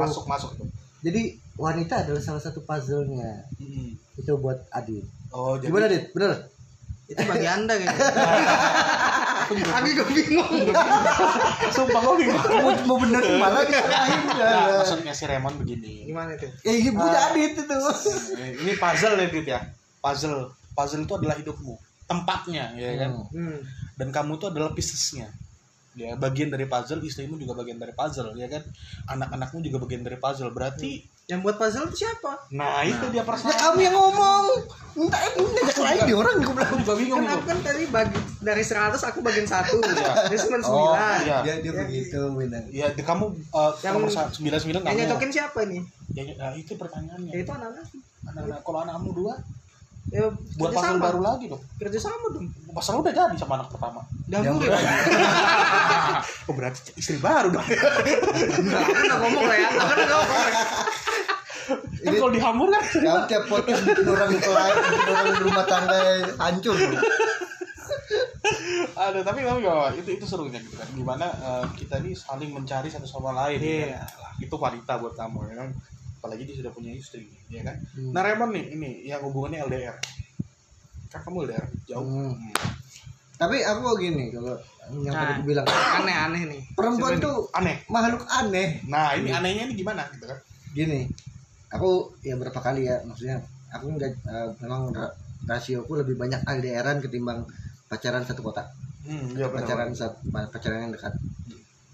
masuk 0.00 0.24
masuk 0.24 0.50
tuh. 0.56 0.68
Jadi 1.02 1.22
wanita 1.54 1.94
adalah 2.00 2.18
salah 2.18 2.40
satu 2.40 2.62
puzzle-nya. 2.62 3.44
Hmm. 3.54 3.92
Itu 4.14 4.32
buat 4.36 4.64
Adit. 4.70 5.04
Oh, 5.28 5.56
jadi 5.56 5.68
Gimana 5.68 5.84
Adit? 5.86 6.04
Bener? 6.10 6.32
Itu 7.04 7.20
bagi 7.22 7.44
anda 7.46 7.74
kayaknya. 7.74 8.00
Aku 9.52 9.52
juga 9.84 10.04
bingung. 10.06 10.48
Sumpah 11.68 12.00
gue 12.00 12.14
bingung. 12.18 12.40
mau, 12.40 12.72
mau 12.86 12.98
bener 12.98 13.20
malah 13.36 13.62
disalahin 13.62 14.20
Nah, 14.32 14.80
maksudnya 14.80 15.12
si 15.12 15.24
Raymond 15.26 15.56
begini. 15.58 16.08
Gimana 16.08 16.32
itu? 16.32 16.48
eh 16.62 16.76
ibu 16.82 16.96
jadi 16.96 17.40
itu 17.44 17.60
tuh 17.62 17.80
Eh, 18.34 18.56
Ini 18.56 18.72
puzzle 18.74 19.18
ya 19.18 19.26
Dit 19.28 19.44
ya. 19.46 19.60
Puzzle. 19.98 20.48
Puzzle 20.72 21.04
itu 21.04 21.12
adalah 21.12 21.36
hidupmu. 21.36 21.74
Tempatnya 22.12 22.64
ya 22.74 22.90
kan. 22.98 23.10
Hmm. 23.28 23.58
Dan 23.94 24.08
kamu 24.10 24.36
itu 24.36 24.46
adalah 24.46 24.70
piecesnya. 24.70 25.28
Ya, 25.92 26.16
bagian 26.16 26.48
dari 26.48 26.64
puzzle, 26.64 27.04
istrimu 27.04 27.36
juga 27.36 27.52
bagian 27.54 27.76
dari 27.76 27.92
puzzle, 27.92 28.32
ya 28.32 28.48
kan? 28.48 28.64
Anak-anakmu 29.08 29.60
juga 29.60 29.76
bagian 29.78 30.00
dari 30.00 30.16
puzzle. 30.16 30.48
Berarti 30.48 31.04
Yang 31.22 31.40
buat 31.44 31.56
puzzle 31.56 31.84
itu 31.86 31.96
siapa? 31.98 32.48
nah, 32.50 32.80
itu 32.82 33.04
dia 33.08 33.20
ya 33.20 33.22
persoalan. 33.22 33.52
kamu 33.54 33.78
yang 33.78 33.94
ngomong 33.94 34.44
minta 34.92 35.16
minta 35.32 35.60
ajak 35.62 35.78
lain 35.78 36.00
di 36.02 36.12
orang 36.12 36.34
gue 36.38 36.50
bilang 36.50 36.74
juga 36.76 36.92
bingung 36.92 37.20
Kan 37.20 37.30
aku 37.30 37.44
kan 37.46 37.58
tadi 37.62 37.84
bagi 37.86 38.18
dari 38.40 38.60
100 38.60 38.96
aku 38.98 39.18
bagian 39.20 39.46
satu. 39.46 39.76
Iya. 39.78 40.12
Dia 40.28 40.38
cuma 40.42 40.58
9. 40.58 40.66
oh 40.66 40.92
Iya. 41.22 41.36
dia 41.44 41.54
dia 41.60 41.72
begitu 41.76 42.20
benar 42.34 42.62
Ya, 42.68 42.86
di 42.88 43.02
kamu 43.02 43.24
uh, 43.52 43.72
Yang- 43.78 44.10
sa- 44.10 44.32
99 44.32 44.82
Yang 44.82 44.96
nyocokin 44.98 45.30
siapa 45.30 45.60
nih? 45.62 45.80
Ya, 46.10 46.22
ya, 46.26 46.46
itu 46.54 46.72
pertanyaannya. 46.74 47.30
Ya 47.30 47.38
itu 47.38 47.52
anak-anak. 47.52 47.86
Anak-anak 48.26 48.60
kalau 48.62 48.78
anakmu 48.82 49.10
dua 49.14 49.34
Ya, 50.10 50.28
buat 50.58 50.74
sama. 50.74 50.98
baru 50.98 51.20
lagi 51.22 51.46
dong. 51.48 51.62
Kerja 51.78 51.98
sama 52.02 52.26
dong. 52.34 52.50
Puzzle 52.74 53.00
udah 53.00 53.12
jadi 53.14 53.36
sama 53.38 53.62
anak 53.62 53.68
pertama. 53.70 54.00
Dahulu 54.26 54.64
ya. 54.66 54.76
Oh 56.50 56.54
berarti 56.58 56.90
istri 56.98 57.16
baru 57.22 57.54
dong. 57.54 57.62
Enggak, 57.62 58.82
aku 58.82 59.02
udah 59.06 59.18
ngomong 59.22 59.44
lah 59.46 59.56
ya. 59.56 59.68
Aku 59.70 59.92
udah 59.94 60.06
ngomong. 60.10 60.42
kan 62.02 62.12
kalau 62.18 62.32
dihamur 62.34 62.68
kan 62.74 62.82
kamu 62.82 63.20
tiap 63.30 63.44
podcast 63.46 63.86
bikin 63.86 64.06
orang 64.10 64.34
lain 64.34 64.76
bikin 64.82 65.06
orang 65.14 65.26
rumah 65.46 65.64
tangga 65.70 66.00
hancur 66.34 66.74
ada 68.98 69.20
tapi 69.22 69.40
tapi 69.46 69.58
gak 69.62 69.94
itu 70.02 70.10
itu 70.18 70.24
serunya 70.26 70.58
gitu 70.58 70.74
kan 70.74 70.88
gimana 70.92 71.26
eh, 71.30 71.64
kita 71.78 72.02
ini 72.02 72.12
saling 72.18 72.50
mencari 72.50 72.90
satu 72.90 73.06
sama 73.06 73.30
lain 73.32 73.58
Iya. 73.62 73.94
ya 73.94 74.02
kan? 74.02 74.34
itu 74.42 74.54
wanita 74.58 74.92
buat 74.98 75.14
kamu 75.14 75.38
ya 75.52 75.54
kan 75.62 75.68
apalagi 76.22 76.46
dia 76.46 76.54
sudah 76.54 76.70
punya 76.70 76.94
istri 76.94 77.26
ya 77.48 77.66
kan? 77.66 77.74
Hmm. 77.92 78.14
nah 78.14 78.22
Raymond 78.22 78.54
nih 78.54 78.64
ini 78.70 78.90
yang 79.04 79.18
hubungannya 79.20 79.66
LDR 79.66 79.98
kan 81.08 81.20
kamu 81.20 81.44
LDR 81.44 81.66
jauh. 81.84 81.98
Hmm. 82.00 82.30
Hmm. 82.32 82.54
tapi 83.34 83.58
aku 83.60 83.98
gini 83.98 84.30
kalau 84.30 84.54
yang 84.96 85.10
tadi 85.12 85.26
Nah. 85.26 85.34
aku 85.34 85.42
bilang 85.44 85.66
Aneh-aneh 85.66 86.42
nih. 86.46 86.60
perempuan 86.72 87.12
Coba 87.12 87.24
tuh 87.24 87.36
aneh. 87.52 87.76
makhluk 87.86 88.22
aneh. 88.24 88.78
Nah 88.84 89.14
ini 89.14 89.30
anehnya 89.30 89.62
ini 89.64 89.74
gimana 89.74 90.06
gitu 90.10 90.24
kan? 90.24 90.38
Gini 90.70 91.10
aku 91.68 91.90
ya 92.20 92.34
berapa 92.34 92.54
kali 92.56 92.84
ya 92.84 93.02
maksudnya 93.02 93.42
aku 93.68 93.90
nggak 93.90 94.10
eh, 94.22 94.48
memang 94.60 94.90
ra- 94.90 95.14
rasioku 95.44 95.96
lebih 95.96 96.14
banyak 96.14 96.38
LDRan 96.40 97.00
ketimbang 97.00 97.42
pacaran 97.86 98.22
satu 98.22 98.40
kota 98.40 98.62
hmm, 99.02 99.34
iya 99.34 99.48
benar. 99.48 99.58
pacaran 99.58 99.90
sat- 99.90 100.22
pa- 100.24 100.46
pacaran 100.46 100.86
yang 100.86 100.92
dekat. 100.92 101.10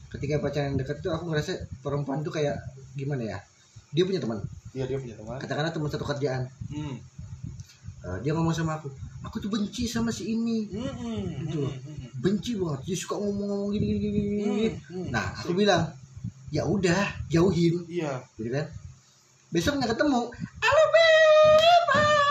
Ketika 0.09 0.37
pacaran 0.39 0.73
yang 0.73 0.79
dekat 0.79 0.99
itu 0.99 1.09
aku 1.09 1.25
ngerasa 1.27 1.53
perempuan 1.79 2.21
tuh 2.21 2.31
kayak 2.31 2.57
gimana 2.95 3.25
ya 3.27 3.39
dia 3.93 4.05
punya 4.05 4.21
teman. 4.21 4.39
Iya 4.77 4.85
dia 4.85 4.99
punya 5.01 5.17
teman. 5.17 5.37
Katakanlah 5.41 5.73
teman 5.73 5.89
satu 5.89 6.05
kerjaan. 6.05 6.49
Hmm. 6.69 6.97
Eh, 7.99 8.19
dia 8.23 8.33
ngomong 8.37 8.55
sama 8.55 8.79
aku 8.79 8.89
aku 9.25 9.37
tuh 9.43 9.51
benci 9.51 9.89
sama 9.89 10.13
si 10.15 10.33
ini. 10.33 10.69
Hmm, 10.71 10.93
hmm, 10.93 11.25
Gitu. 11.49 11.61
hmm, 11.65 11.75
hmm, 11.83 12.09
benci 12.21 12.53
banget. 12.57 12.81
Dia 12.87 12.97
suka 12.97 13.15
ngomong-ngomong 13.19 13.71
gini 13.75 13.87
gini 13.97 14.09
gini, 14.09 14.43
hmm, 14.45 14.73
hmm. 14.93 15.07
nah 15.11 15.35
aku 15.35 15.53
bilang 15.57 15.89
ya 16.55 16.63
udah 16.65 17.27
jauhin. 17.29 17.85
Iya. 17.89 18.23
Gitu 18.39 18.49
kan? 18.53 18.67
Besoknya 19.49 19.89
ketemu. 19.89 20.29
Halo 20.61 20.85
beb. 20.93 21.87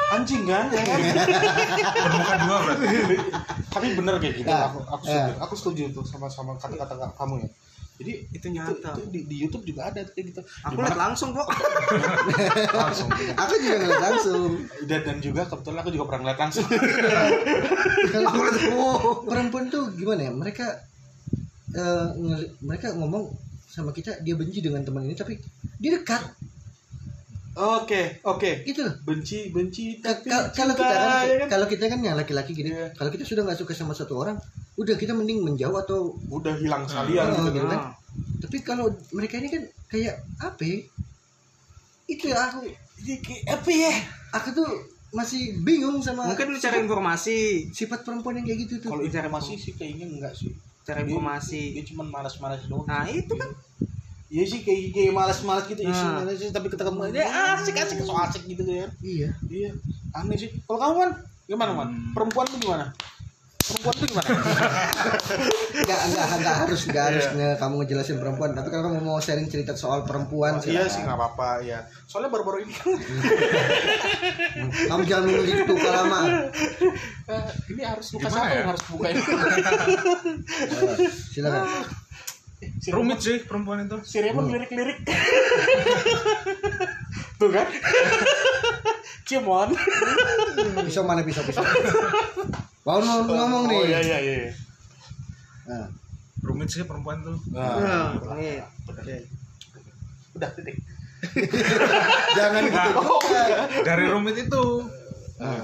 Anjing 0.08 0.44
kan? 0.48 0.72
Ya 0.72 0.82
kan? 0.88 1.00
bermuka 2.06 2.36
dua 2.48 2.58
berarti. 2.64 2.88
Tapi 3.68 3.86
bener 3.98 4.14
kayak 4.24 4.34
gitu. 4.40 4.48
Nah, 4.48 4.72
aku 4.72 4.80
aku 4.88 5.04
ya. 5.04 5.12
setuju. 5.12 5.34
Aku 5.44 5.54
setuju 5.58 5.84
tuh 5.92 6.04
sama 6.08 6.28
sama 6.32 6.56
kata-kata 6.56 7.12
kamu 7.18 7.44
ya 7.44 7.50
jadi 7.98 8.14
Itu 8.30 8.46
itu, 8.46 8.48
nyata. 8.54 8.94
itu 8.94 9.02
di, 9.10 9.20
di 9.26 9.36
YouTube 9.42 9.66
juga 9.66 9.90
ada 9.90 10.06
kayak 10.06 10.26
gitu. 10.30 10.42
Aku 10.70 10.78
lihat 10.86 10.98
langsung 10.98 11.34
kok. 11.34 11.50
langsung. 12.86 13.10
Aku 13.14 13.54
juga 13.58 13.76
ngeliat 13.82 14.04
langsung. 14.06 14.52
Dan, 14.86 15.00
dan 15.02 15.18
juga 15.18 15.42
kebetulan 15.50 15.82
aku 15.82 15.90
juga 15.90 16.06
pernah 16.06 16.22
ngeliat 16.30 16.40
langsung. 16.46 16.66
Kalau 18.14 18.30
oh, 18.78 19.26
perempuan 19.26 19.74
tuh 19.74 19.90
gimana 19.98 20.30
ya? 20.30 20.32
Mereka 20.32 20.66
eh, 21.74 22.08
ngeli- 22.22 22.54
mereka 22.62 22.94
ngomong 22.94 23.34
sama 23.66 23.90
kita 23.94 24.22
dia 24.22 24.38
benci 24.38 24.62
dengan 24.62 24.86
teman 24.86 25.06
ini 25.06 25.18
tapi 25.18 25.42
dia 25.82 25.98
dekat. 25.98 26.22
Oke 27.58 28.22
oke. 28.22 28.62
Gitu 28.62 28.86
loh. 28.86 28.94
Benci 29.02 29.50
benci 29.50 29.98
tapi 29.98 30.30
kalau 30.54 30.78
kita 30.78 30.94
kan 30.94 31.26
ya 31.26 31.36
kan? 31.42 31.48
kalau 31.50 31.66
kita 31.66 31.84
kan 31.90 32.00
yang 32.06 32.14
laki-laki 32.14 32.54
gini 32.54 32.70
Iya. 32.70 32.94
kalau 32.94 33.10
kita 33.10 33.26
sudah 33.26 33.42
nggak 33.42 33.58
suka 33.58 33.74
sama 33.74 33.98
satu 33.98 34.14
orang 34.22 34.38
udah 34.78 34.96
kita 34.96 35.12
mending 35.12 35.42
menjauh 35.44 35.74
atau 35.76 36.00
udah 36.30 36.54
hilang 36.56 36.86
sekalian 36.86 37.34
Oh, 37.34 37.46
gitu 37.46 37.66
kan 37.66 37.98
tapi 38.38 38.58
kalau 38.62 38.86
mereka 39.10 39.36
ini 39.36 39.50
kan 39.50 39.62
kayak 39.88 40.16
apa 40.38 40.62
ya? 40.62 40.78
itu 42.08 42.26
ya 42.28 42.38
aku 42.48 42.64
Jadi 42.98 43.14
kayak 43.20 43.44
apa 43.52 43.70
ya 43.70 43.94
aku 44.32 44.50
tuh 44.54 44.70
masih 45.10 45.42
bingung 45.60 45.98
sama 46.00 46.26
Mungkin 46.28 46.50
lu 46.50 46.58
cari 46.58 46.78
informasi, 46.80 47.38
sifat 47.70 48.02
perempuan 48.02 48.38
yang 48.38 48.46
kayak 48.46 48.60
gitu 48.64 48.74
tuh 48.80 48.90
kalau 48.90 49.04
informasi 49.04 49.54
sih 49.56 49.74
kayaknya 49.74 50.06
enggak 50.08 50.34
sih 50.34 50.50
cari 50.84 51.02
Dia- 51.02 51.10
informasi. 51.10 51.62
dia 51.74 51.84
cuma 51.86 52.04
malas-malas 52.06 52.62
doang 52.66 52.86
Nah, 52.86 53.06
itu 53.06 53.32
kan 53.32 53.50
Iya 54.28 54.44
sih 54.44 54.60
kayak 54.60 54.92
kayak 54.92 55.14
malas-malas 55.14 55.66
gitu 55.66 55.82
Nah. 55.82 55.90
isinya 55.90 56.36
sih 56.36 56.52
tapi 56.52 56.68
ketemu 56.68 57.00
aja 57.02 57.20
asik 57.56 57.76
asik 57.76 57.98
so 58.02 58.12
asik 58.14 58.44
gitu 58.46 58.60
kan 58.62 58.92
iya 59.00 59.32
Iya, 59.48 59.72
aneh 60.14 60.36
sih. 60.36 60.52
Kalau 60.62 60.76
kamu 60.78 60.96
kan 61.00 61.12
gimana 61.46 61.72
man? 61.74 61.88
Hmm. 61.88 62.12
Perempuan 62.12 62.44
tuh 62.46 62.60
gimana? 62.60 62.92
Perempuan 63.68 63.94
tuh 63.94 64.08
gimana? 64.08 64.30
nggak 65.78 66.00
nggak 66.08 66.26
nggak 66.38 66.56
harus 66.58 66.82
nggak 66.86 67.04
harus 67.06 67.26
Iya. 67.26 67.36
nge- 67.36 67.58
kamu 67.58 67.74
ngejelasin 67.78 68.18
perempuan 68.18 68.52
tapi 68.52 68.68
kalau 68.68 68.84
kamu 68.88 69.00
mau 69.02 69.18
sharing 69.18 69.46
cerita 69.46 69.72
soal 69.74 70.02
perempuan 70.02 70.58
iya 70.60 70.82
silakan. 70.82 70.88
sih 70.88 71.02
nggak 71.02 71.18
apa-apa 71.18 71.50
ya. 71.62 71.80
Soalnya 72.04 72.30
baru-baru 72.30 72.58
ini 72.62 72.74
kan 72.74 72.88
kamu 74.88 75.02
jangan 75.04 75.24
nunggu 75.26 75.44
gitu 75.46 75.74
lama 75.78 76.20
eh, 77.26 77.48
ini 77.70 77.82
harus 77.84 78.06
Gimana 78.10 78.32
siapa 78.32 78.48
ya? 78.48 78.56
yang 78.58 78.68
harus 78.70 78.84
buka 78.86 79.06
ini? 79.08 79.22
Eh, 79.22 80.96
silakan 81.28 81.64
Si 82.58 82.90
rumit 82.90 82.96
Raymond- 83.14 83.22
sih 83.22 83.38
perempuan 83.44 83.78
itu 83.84 83.98
Si 84.02 84.18
Raymond 84.18 84.50
lirik-lirik. 84.50 84.98
tuh 87.38 87.50
kan? 87.50 87.68
Cimon. 89.24 89.70
pisau 90.82 91.04
mana 91.04 91.22
pisau 91.22 91.44
pisau 91.44 91.62
mau 92.88 92.98
ngomong, 92.98 93.28
ngomong 93.28 93.64
nih. 93.68 93.76
Oh 93.76 93.84
iya 93.86 94.00
iya 94.00 94.18
iya. 94.24 94.52
Nah, 95.68 95.92
rumit 96.40 96.72
sih 96.72 96.88
perempuan 96.88 97.20
tuh. 97.20 97.36
Nah, 97.52 98.16
Nah, 98.16 98.40
ini. 98.40 98.64
udah 100.32 100.50
titik. 100.56 100.78
jangan 102.32 102.64
gitu. 102.64 102.90
Oh, 102.96 103.20
dari 103.84 104.06
rumit 104.08 104.38
itu 104.40 104.64
Nah, 105.38 105.62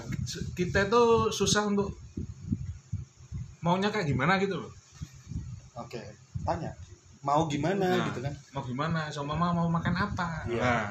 kita 0.54 0.86
itu 0.86 1.04
susah 1.32 1.66
untuk 1.66 1.98
maunya 3.60 3.90
kayak 3.90 4.06
gimana 4.06 4.38
gitu 4.38 4.60
loh. 4.60 4.70
Oke, 5.74 5.98
tanya. 6.44 6.78
Mau 7.24 7.48
gimana 7.48 7.82
Nah, 7.98 8.06
gitu 8.06 8.20
kan? 8.20 8.34
mau 8.52 8.62
gimana? 8.62 9.08
So 9.10 9.24
mama 9.24 9.50
mau 9.50 9.66
makan 9.66 9.96
apa? 9.96 10.46
Iya. 10.46 10.62
nah, 10.62 10.86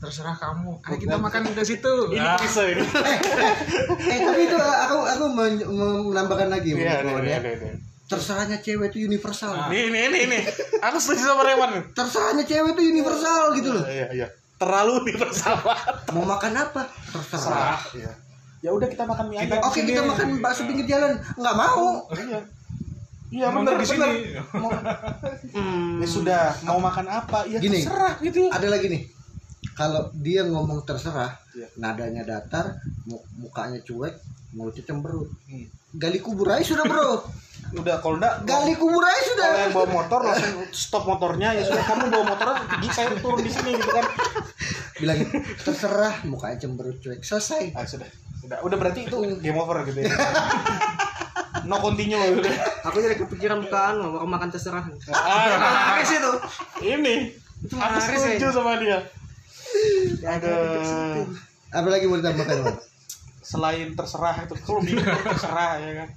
terserah 0.00 0.32
kamu 0.32 0.80
ayo 0.80 0.96
kita 0.96 1.14
Bukan. 1.14 1.24
makan 1.28 1.42
ke 1.50 1.62
situ 1.62 1.94
Ini 2.08 2.18
Nah, 2.18 2.36
bisa 2.36 2.64
ini. 2.64 2.80
eh 4.02 4.18
tapi 4.18 4.40
itu 4.42 4.56
aku 4.56 4.96
aku 5.04 5.24
men- 5.28 5.60
men- 5.62 6.04
menambahkan 6.06 6.48
lagi 6.48 6.72
Iya, 6.72 6.98
iya, 6.98 7.12
ya, 7.14 7.38
iya, 7.38 7.52
iya. 7.54 7.72
terserahnya 8.06 8.58
cewek 8.58 8.90
itu 8.90 9.04
universal 9.04 9.52
Nah. 9.52 9.68
Nih, 9.68 9.86
nih, 9.86 10.08
nih, 10.08 10.22
nih. 10.26 10.42
Aku 10.82 10.96
setuju 10.96 11.22
sama 11.26 11.44
Raymond. 11.44 11.92
terserahnya 11.92 12.42
cewek 12.42 12.74
itu 12.74 12.82
universal 12.88 13.52
gitu 13.54 13.70
loh 13.70 13.84
Iya, 13.84 14.08
iya. 14.10 14.26
Terlalu 14.56 15.04
universal. 15.06 15.56
mau 16.10 16.24
makan 16.26 16.52
apa 16.54 16.82
terserah. 17.26 17.80
Iya. 17.92 18.12
Ya 18.60 18.70
udah 18.70 18.86
kita 18.86 19.04
makan 19.04 19.24
mie 19.26 19.40
ayam. 19.42 19.56
oke 19.58 19.80
kita 19.80 20.00
makan 20.02 20.28
bakso 20.38 20.64
pinggir 20.64 20.84
jalan 20.86 21.12
nggak 21.34 21.54
mau 21.54 22.08
Iya. 22.10 22.40
Iya 23.30 23.46
mau 23.48 23.62
benar 23.62 23.78
di 23.78 23.86
sini 23.86 24.10
Mau, 24.58 24.68
Hmm. 25.50 25.96
ya 25.96 26.08
sudah, 26.08 26.42
mau 26.62 26.76
makan 26.78 27.06
apa? 27.06 27.46
Ya 27.46 27.56
Gini. 27.58 27.78
terserah 27.78 28.18
gitu. 28.18 28.48
ada 28.48 28.64
lagi 28.66 28.88
nih 28.88 29.02
kalau 29.80 30.12
dia 30.14 30.44
ngomong 30.44 30.84
terserah 30.84 31.40
Iya. 31.50 31.66
nadanya 31.74 32.22
datar 32.22 32.76
mu- 33.02 33.24
mukanya 33.34 33.80
cuek 33.80 34.12
mulutnya 34.52 34.84
cemberut 34.84 35.32
Hmm. 35.46 35.64
gali 35.92 36.20
kubur 36.20 36.46
aja 36.46 36.60
sudah 36.62 36.84
bro 36.84 37.08
Udah 37.72 37.96
kalau 37.98 38.16
enggak 38.16 38.44
gali 38.44 38.74
kubur 38.74 39.00
aja 39.00 39.22
sudah 39.22 39.46
kalau 39.46 39.60
yang 39.62 39.72
bawa 39.72 39.88
motor 39.94 40.20
langsung 40.22 40.52
stop 40.70 41.04
motornya 41.04 41.48
ya 41.52 41.62
sudah 41.62 41.80
kamu 41.82 42.04
bawa 42.08 42.24
motor 42.28 42.46
pergi 42.66 42.88
saya 42.90 43.08
turun 43.16 43.40
di 43.40 43.48
sini 43.48 43.70
gitu 43.72 43.90
kan. 43.90 44.04
bilangin 45.00 45.28
terserah 45.56 46.14
mukanya 46.24 46.56
cemberut 46.58 46.98
cuek 46.98 47.20
selesai 47.20 47.72
Ah 47.72 47.84
sudah. 47.84 48.08
Sudah. 48.36 48.58
Udah 48.60 48.76
berarti 48.76 49.06
itu 49.06 49.16
game 49.38 49.56
over 49.56 49.80
gitu 49.84 50.02
ya. 50.02 50.12
No 51.60 51.76
continue 51.78 52.16
loh 52.16 52.40
udah. 52.40 52.52
Aku 52.88 52.98
jadi 52.98 53.16
kepikiran 53.16 53.60
bukaan 53.60 54.00
mau 54.00 54.24
makan 54.24 54.48
terserah. 54.48 54.80
Ah, 55.10 55.92
Laris 55.92 56.10
itu. 56.10 56.32
ini 56.82 57.36
Itu 57.60 57.76
aku 57.76 58.00
setuju 58.00 58.48
ya. 58.48 58.50
sama 58.50 58.80
dia. 58.80 58.98
Ada 60.20 60.50
Ada 60.50 61.24
apa 61.70 61.86
lagi 61.86 62.10
mau 62.10 62.18
ditambahkan 62.18 62.82
selain 63.46 63.94
terserah 63.94 64.42
itu 64.42 64.54
kalau 64.62 64.82
bingung 64.82 65.06
terserah 65.06 65.78
ya 65.78 65.92
kan? 66.02 66.08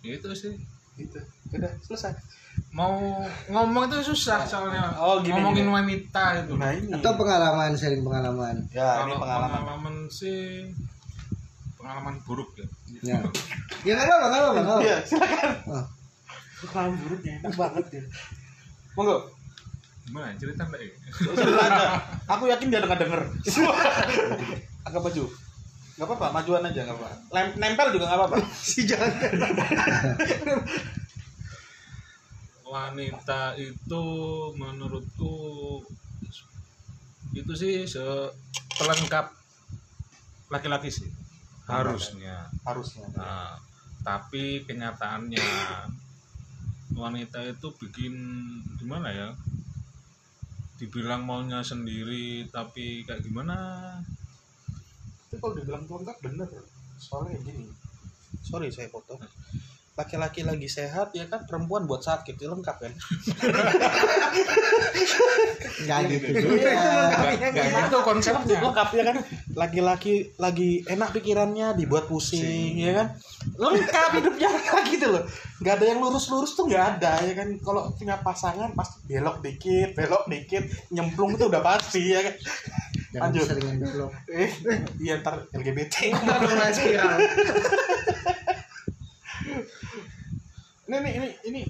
Itu 0.00 0.28
sih. 0.32 0.56
Gitu. 0.96 1.20
Udah 1.52 1.72
selesai. 1.84 2.16
Mau 2.72 3.24
ngomong 3.52 3.92
itu 3.92 4.12
susah 4.12 4.44
soalnya. 4.48 4.96
Oh, 4.96 5.20
gini, 5.20 5.36
ngomongin 5.36 5.68
gini. 5.68 5.72
wanita 5.72 6.24
itu. 6.44 6.52
Nah 6.56 6.72
ini. 6.72 6.92
Atau 6.96 7.12
pengalaman, 7.16 7.76
sharing 7.76 8.04
pengalaman. 8.04 8.56
ya 8.72 9.04
ini 9.04 9.12
kalau 9.12 9.20
pengalaman. 9.20 9.60
pengalaman 9.60 9.96
sih 10.08 10.72
pengalaman 11.76 12.14
buruk 12.24 12.50
ya. 12.56 12.66
Ya. 13.04 13.18
Ya 13.84 13.92
nggak 14.00 14.08
apa-apa, 14.08 14.48
nggak 14.52 14.64
apa-apa. 14.64 14.82
iya 14.84 14.96
silakan. 15.04 15.50
Oh. 15.68 15.84
pengalaman 16.72 16.96
buruknya 17.04 17.32
enak 17.44 17.52
banget 17.52 17.84
ya. 18.00 18.02
Monggo 18.96 19.35
gimana? 20.06 20.32
Cerita 20.38 20.62
enggak 20.64 20.80
ya 20.80 20.90
aku 22.32 22.44
yakin 22.46 22.66
dia 22.70 22.80
nggak 22.80 23.00
denger. 23.02 23.20
Agak 24.86 25.02
maju 25.02 25.24
nggak 25.96 26.06
apa-apa 26.12 26.26
majuan 26.28 26.60
aja 26.60 26.84
nggak 26.84 26.92
apa 27.00 27.08
Lem- 27.32 27.56
nempel 27.56 27.88
juga 27.90 28.04
nggak 28.06 28.18
apa-apa. 28.20 28.36
Si 28.68 28.84
jangan. 28.84 29.10
wanita 32.66 33.54
itu 33.56 34.04
menurutku 34.58 35.34
itu 37.32 37.52
sih 37.54 37.86
se- 37.86 38.32
pelengkap 38.76 39.32
laki-laki 40.50 40.88
sih. 40.90 41.08
Harusnya. 41.66 42.46
Harusnya. 42.62 43.06
Nah, 43.16 43.58
tapi 44.06 44.62
kenyataannya 44.62 45.42
wanita 46.94 47.42
itu 47.44 47.68
bikin 47.82 48.14
gimana 48.78 49.10
ya? 49.10 49.28
Dibilang 50.76 51.24
maunya 51.24 51.64
sendiri 51.64 52.44
tapi 52.52 53.02
kayak 53.08 53.24
gimana? 53.24 53.56
tapi 55.36 55.42
kalau 55.42 55.54
dibilang 55.60 55.84
lengkap 55.84 56.16
bener 56.24 56.48
soalnya 56.96 57.36
gini. 57.44 57.68
Sorry 58.40 58.72
saya 58.72 58.88
potong 58.88 59.20
laki-laki 59.96 60.44
lagi 60.44 60.68
sehat 60.68 61.08
ya 61.16 61.24
kan 61.24 61.48
perempuan 61.48 61.88
buat 61.88 62.04
sakit 62.04 62.36
ya 62.36 62.52
lengkap 62.52 62.76
kan 62.84 62.92
Nggak 65.76 65.98
gitu. 66.08 66.26
Iya. 66.56 66.72
Gak, 67.12 67.52
gak 67.52 67.66
gitu 67.88 67.98
konsepnya. 68.04 68.58
lengkap 68.60 68.88
ya 68.92 69.02
kan 69.08 69.16
laki-laki 69.56 70.14
lagi 70.36 70.84
enak 70.84 71.16
pikirannya 71.16 71.72
dibuat 71.80 72.08
pusing 72.12 72.76
ya 72.76 72.92
kan 72.92 73.06
lengkap 73.56 74.10
hidupnya 74.20 74.50
gitu 74.92 75.06
loh 75.16 75.24
nggak 75.64 75.74
ada 75.80 75.84
yang 75.88 75.98
lurus-lurus 76.04 76.52
tuh 76.52 76.68
nggak 76.68 77.00
ada 77.00 77.24
ya 77.24 77.32
kan 77.32 77.48
kalau 77.64 77.88
punya 77.96 78.20
pasangan 78.20 78.76
pasti 78.76 79.00
belok 79.08 79.40
dikit 79.40 79.96
belok 79.96 80.28
dikit 80.28 80.64
nyemplung 80.92 81.40
itu 81.40 81.48
udah 81.48 81.64
pasti 81.64 82.12
ya 82.12 82.20
kan 82.20 82.34
Lanjut. 83.16 83.48
seringan 83.48 83.80
belok. 83.80 84.12
eh 84.28 84.52
iya 85.00 85.24
ntar 85.24 85.48
LGBT 85.56 86.12
spiral 86.76 87.16
ini 90.86 90.96
ini 90.96 91.10
ini, 91.12 91.28
ini 91.50 91.60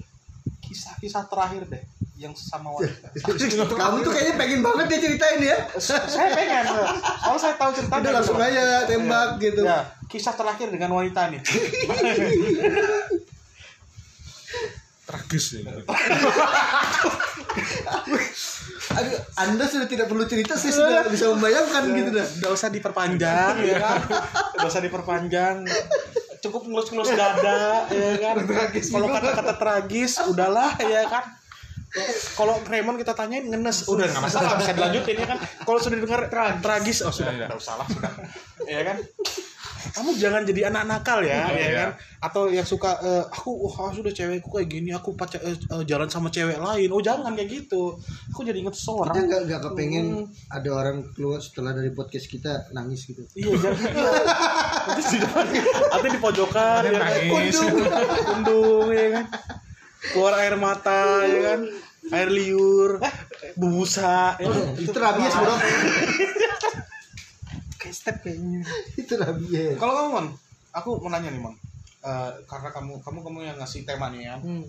kisah-kisah 0.61 1.25
terakhir 1.29 1.65
deh 1.67 1.83
yang 2.17 2.33
sama 2.33 2.73
wanita 2.75 3.13
Kamu 3.53 4.01
tuh 4.01 4.11
kayaknya 4.13 4.35
pengen 4.41 4.59
banget 4.65 4.85
dia 4.89 4.99
ceritain 5.05 5.39
ya. 5.41 5.57
saya 5.77 6.29
pengen 6.33 6.65
soalnya 6.65 7.39
saya 7.39 7.55
tahu 7.57 7.71
ceritanya 7.77 8.01
Udah 8.01 8.13
langsung 8.21 8.37
aja 8.41 8.63
tembak 8.89 9.29
gitu. 9.37 9.61
ya 9.65 9.85
kisah 10.07 10.33
terakhir 10.33 10.71
dengan 10.73 10.97
wanita 10.97 11.29
nih 11.29 11.41
Tragis 15.07 15.63
ya. 15.63 15.71
Aduh, 18.99 19.19
Anda 19.39 19.63
sudah 19.63 19.87
tidak 19.87 20.11
perlu 20.11 20.27
cerita, 20.27 20.59
saya 20.59 20.75
sudah 20.75 21.07
bisa 21.07 21.31
membayangkan 21.31 21.83
gitu 21.95 22.11
dah. 22.11 22.27
Udah 22.43 22.49
usah 22.51 22.67
diperpanjang 22.67 23.55
ya 23.63 23.75
kan. 23.79 24.03
Udah 24.59 24.67
usah 24.67 24.83
diperpanjang. 24.83 25.63
Cukup 26.43 26.61
ngelus-ngelus 26.67 27.11
dada 27.15 27.87
ya 27.89 28.11
kan. 28.21 28.35
Kalau 28.71 29.07
kata-kata 29.09 29.53
tragis 29.57 30.13
udahlah 30.27 30.77
ya 30.81 31.03
kan. 31.09 31.25
Kalau 32.35 32.59
Raymond 32.67 32.99
kita 32.99 33.15
tanyain 33.15 33.47
ngenes 33.47 33.87
udah 33.87 34.05
nggak 34.05 34.23
masalah 34.23 34.59
bisa 34.59 34.73
dilanjutin 34.75 35.15
ya 35.23 35.27
kan. 35.27 35.39
Kalau 35.39 35.79
sudah 35.79 35.97
dengar 35.97 36.21
tragis 36.61 36.99
oh 37.01 37.13
sudah 37.13 37.31
Iya, 37.33 37.39
iya. 37.41 37.47
tidak 37.47 37.59
usah 37.63 37.73
lah 37.79 37.87
sudah. 37.87 38.11
Ya 38.67 38.81
kan. 38.83 38.97
Kamu 39.93 40.09
jangan 40.15 40.41
jadi 40.41 40.69
anak 40.69 40.83
nakal 40.85 41.19
ya, 41.21 41.45
Oh, 41.45 41.53
ya 41.53 41.59
iya. 41.59 41.69
kan? 41.73 41.89
Atau 42.19 42.41
yang 42.49 42.63
suka 42.63 42.97
eh, 42.99 43.23
aku 43.23 43.49
wah 43.63 43.89
sudah 43.89 44.09
cewekku 44.09 44.49
kayak 44.49 44.69
gini, 44.69 44.89
aku 44.91 45.13
pacar 45.13 45.39
eh, 45.41 45.53
eh, 45.53 45.83
jalan 45.83 46.05
sama 46.05 46.27
cewek 46.27 46.57
lain. 46.57 46.89
Oh 46.89 46.99
jangan 46.99 47.33
kayak 47.33 47.49
gitu. 47.49 47.95
Aku 48.31 48.41
jadi 48.41 48.57
inget 48.57 48.73
Kita 48.73 48.85
seorang. 48.87 49.13
nggak 49.15 49.41
nggak 49.45 49.61
kepengen 49.63 50.07
ada 50.49 50.69
orang 50.71 50.97
keluar 51.11 51.37
setelah 51.37 51.71
dari 51.71 51.89
podcast 51.89 52.25
kita 52.25 52.69
nangis 52.71 53.05
gitu. 53.05 53.21
Iya, 53.33 53.53
jangan. 53.57 53.85
Iya. 53.97 54.11
Nanti 54.87 55.03
di 55.03 55.19
depan, 55.19 55.45
nanti 55.91 56.07
di 56.07 56.19
pojokan, 56.19 56.81
ya 56.81 56.91
kan? 56.95 57.01
nangis. 57.11 57.55
Kundung, 58.23 58.87
ya 58.89 59.05
kan? 59.13 59.25
Keluar 60.09 60.33
air 60.39 60.55
mata, 60.55 61.27
ya 61.27 61.39
kan? 61.43 61.59
Air 62.07 62.29
liur, 62.31 63.03
bubusa, 63.53 64.39
ya 64.39 64.47
kan? 64.47 64.63
Itu 64.79 64.95
rabies 64.95 65.35
bro. 65.35 65.55
kayak 67.87 67.95
step 67.95 68.17
kayaknya 68.19 68.59
Itu 69.01 69.13
rabies. 69.15 69.79
Kalau 69.79 69.93
kamu, 69.95 70.09
Mon, 70.11 70.27
aku 70.75 70.89
mau 70.99 71.09
nanya 71.15 71.31
nih, 71.31 71.39
Mon. 71.39 71.55
Eh, 72.03 72.31
karena 72.43 72.69
kamu 72.75 72.99
kamu 72.99 73.19
kamu 73.23 73.37
yang 73.47 73.57
ngasih 73.57 73.87
tema 73.87 74.11
nih 74.11 74.27
ya. 74.27 74.35
hmm. 74.37 74.67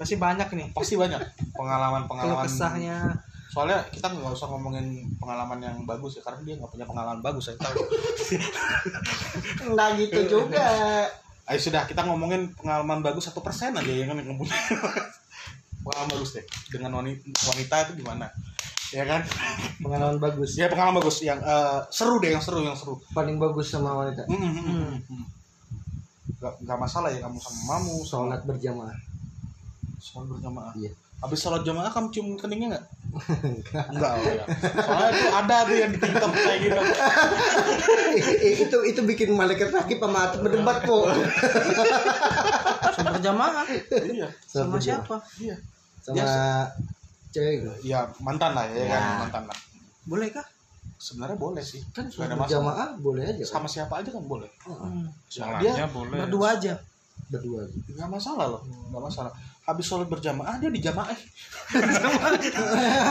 pasti 0.00 0.16
banyak 0.16 0.48
nih 0.56 0.66
Pasti 0.72 0.96
banyak 0.96 1.20
kalau 1.20 1.60
pengalaman-pengalaman. 1.60 2.48
kesahnya 2.48 2.98
Soalnya 3.50 3.82
kita 3.90 4.06
nggak 4.06 4.30
usah 4.30 4.46
ngomongin 4.46 5.10
pengalaman 5.18 5.58
yang 5.58 5.76
bagus 5.82 6.16
ya, 6.16 6.22
karena 6.22 6.40
dia 6.46 6.54
nggak 6.54 6.70
punya 6.70 6.86
pengalaman 6.86 7.18
bagus, 7.18 7.50
saya 7.50 7.58
tahu. 7.58 7.82
Nggak 9.74 9.88
gitu 10.06 10.20
juga. 10.38 10.66
Ayo 11.50 11.58
sudah, 11.58 11.82
kita 11.82 12.06
ngomongin 12.06 12.54
pengalaman 12.54 13.02
bagus 13.02 13.26
satu 13.26 13.42
persen 13.42 13.74
aja 13.74 13.90
ya 13.90 14.06
kan 14.06 14.22
yang 14.22 14.38
punya 14.38 14.54
pengalaman 15.82 16.10
bagus 16.14 16.38
deh 16.38 16.46
dengan 16.70 17.02
wanita, 17.02 17.26
wanita 17.26 17.74
itu 17.90 18.06
gimana 18.06 18.30
ya 18.90 19.04
kan? 19.06 19.20
Pengalaman 19.78 20.18
bagus. 20.18 20.58
ya 20.58 20.66
pengalaman 20.66 20.98
bagus. 21.02 21.22
Yang 21.22 21.40
eh, 21.42 21.78
seru 21.90 22.18
deh 22.18 22.30
yang 22.34 22.42
seru 22.42 22.60
yang 22.62 22.74
seru. 22.74 22.98
Paling 23.14 23.38
bagus 23.38 23.70
sama 23.70 23.94
wanita. 23.94 24.26
Hmm, 24.26 24.38
hmm, 24.38 24.52
hmm, 24.62 24.94
hmm. 25.06 25.24
Gak, 26.40 26.54
gak 26.64 26.78
masalah 26.80 27.12
ya 27.12 27.20
kamu 27.20 27.36
sama 27.36 27.60
mamu 27.68 28.00
sama 28.00 28.32
Sholat 28.32 28.40
berjamaah. 28.48 28.96
sholat 30.00 30.26
berjamaah? 30.32 30.72
Iya. 30.74 30.92
habis 31.20 31.36
sholat 31.36 31.60
jamaah 31.68 31.92
kamu 31.92 32.08
cium 32.16 32.32
keningnya 32.40 32.80
nggak? 32.80 32.84
Enggak. 33.92 34.12
Oh 34.16 34.24
ya. 34.24 34.44
Soalnya 34.80 35.08
itu 35.12 35.28
ada 35.36 35.56
tuh 35.68 35.76
yang 35.76 35.90
di 35.92 35.98
tiktok 36.00 36.32
kayak 36.32 36.58
gitu. 36.64 36.80
Itu 38.64 38.78
itu 38.88 39.00
bikin 39.04 39.36
malaikat 39.36 39.68
rakib 39.68 40.00
sama 40.00 40.32
atap 40.32 40.40
berdebat 40.40 40.80
po. 40.88 41.04
sholat 42.96 43.20
berjamaah? 43.20 43.68
Iya. 43.92 44.32
Sama 44.48 44.80
berjamaah. 44.80 44.80
siapa? 44.80 45.16
Iya. 45.36 45.56
Sama 46.00 46.24
cewek 47.30 47.62
gitu. 47.62 47.70
ya 47.86 48.06
mantan 48.18 48.52
lah 48.52 48.66
ya, 48.68 48.84
kan 48.86 49.00
Ya. 49.00 49.18
mantan 49.22 49.42
lah 49.46 49.58
boleh 50.06 50.28
kah 50.30 50.46
sebenarnya 51.00 51.36
boleh 51.36 51.64
sih 51.64 51.80
Kan 51.96 52.08
Nggak 52.08 52.36
masalah 52.36 52.40
berjamaah 52.44 52.88
boleh 53.00 53.22
aja. 53.24 53.40
kan? 53.40 53.48
sama 53.48 53.66
siapa 53.70 53.94
aja 54.04 54.10
kan 54.12 54.24
boleh 54.24 54.50
hmm. 54.68 55.04
dia 55.60 55.86
boleh. 55.88 56.18
berdua 56.26 56.46
aja 56.56 56.74
Berdua. 57.30 57.62
nggak 57.94 58.10
masalah 58.10 58.46
loh 58.50 58.62
nggak 58.90 59.02
masalah 59.02 59.32
habis 59.64 59.86
sholat 59.86 60.08
berjamaah 60.10 60.58
dia 60.58 60.68
di 60.68 60.82
jamaah 60.82 61.14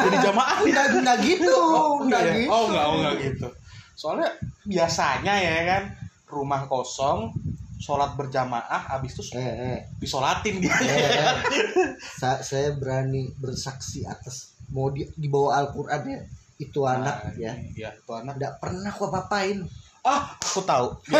jadi 0.05 0.17
jamaah 0.27 0.57
Enggak 0.65 0.85
enggak 0.91 1.17
gitu. 1.23 1.55
Enggak 2.03 2.21
iya. 2.25 2.33
gitu. 2.43 2.51
oh 2.51 2.63
enggak 2.67 2.85
oh 2.85 2.93
enggak 2.99 3.15
gitu 3.23 3.47
soalnya 3.95 4.29
biasanya 4.63 5.33
ya 5.39 5.55
kan 5.67 5.83
rumah 6.27 6.67
kosong 6.67 7.31
sholat 7.79 8.11
berjamaah 8.13 8.61
habis 8.89 9.15
itu 9.15 9.23
Eh, 9.31 9.39
eh. 9.39 9.79
disolatin 9.95 10.59
dia 10.59 10.75
Eh, 10.75 10.99
eh. 11.15 11.35
Sa- 12.19 12.39
saya 12.39 12.71
berani 12.73 13.31
bersaksi 13.33 14.03
atas 14.03 14.51
mau 14.69 14.87
di, 14.87 15.07
di 15.09 15.25
bawah 15.25 15.57
Al-Qur'an 15.57 16.03
ya. 16.03 16.19
Itu 16.57 16.83
anak 16.83 17.23
Nah, 17.25 17.39
ya. 17.39 17.55
iya 17.71 17.89
itu 17.89 18.11
anak 18.11 18.35
Enggak 18.35 18.53
pernah 18.59 18.89
aku 18.89 19.03
apa-apain. 19.05 19.63
ah 19.99 20.31
aku 20.33 20.59
tahu 20.61 20.95
ya, 21.11 21.19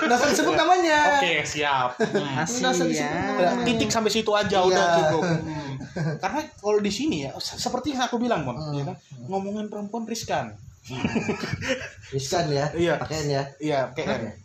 Enggak 0.00 0.16
usah 0.16 0.30
disebut 0.30 0.50
namanya. 0.52 0.98
oke 1.16 1.32
siap 1.44 1.90
Hmm. 1.96 2.42
Nggak 2.42 2.70
usah 2.70 2.86
disebut 2.86 3.14
namanya. 3.40 3.64
titik 3.64 3.86
sampai 3.88 4.10
situ 4.12 4.30
aja 4.32 4.56
Iya. 4.56 4.62
udah 4.64 4.84
cukup 4.96 5.22
Hmm. 5.98 6.14
karena 6.16 6.40
kalau 6.54 6.78
di 6.78 6.90
sini 6.90 7.22
ya 7.24 7.34
se- 7.36 7.54
seperti 7.56 7.90
yang 7.90 8.02
aku 8.04 8.14
bilang 8.16 8.42
mon 8.42 8.54
Hmm. 8.54 8.70
ya 8.72 8.82
kan 8.84 8.96
ngomongin 9.24 9.66
perempuan 9.66 10.02
riskan 10.04 10.54
Riskan 12.10 12.48
ya. 12.48 12.66
Iya. 12.72 12.94
Pakaian 12.96 13.26
ya. 13.28 13.42
iya 13.58 13.78
kayak 13.92 14.38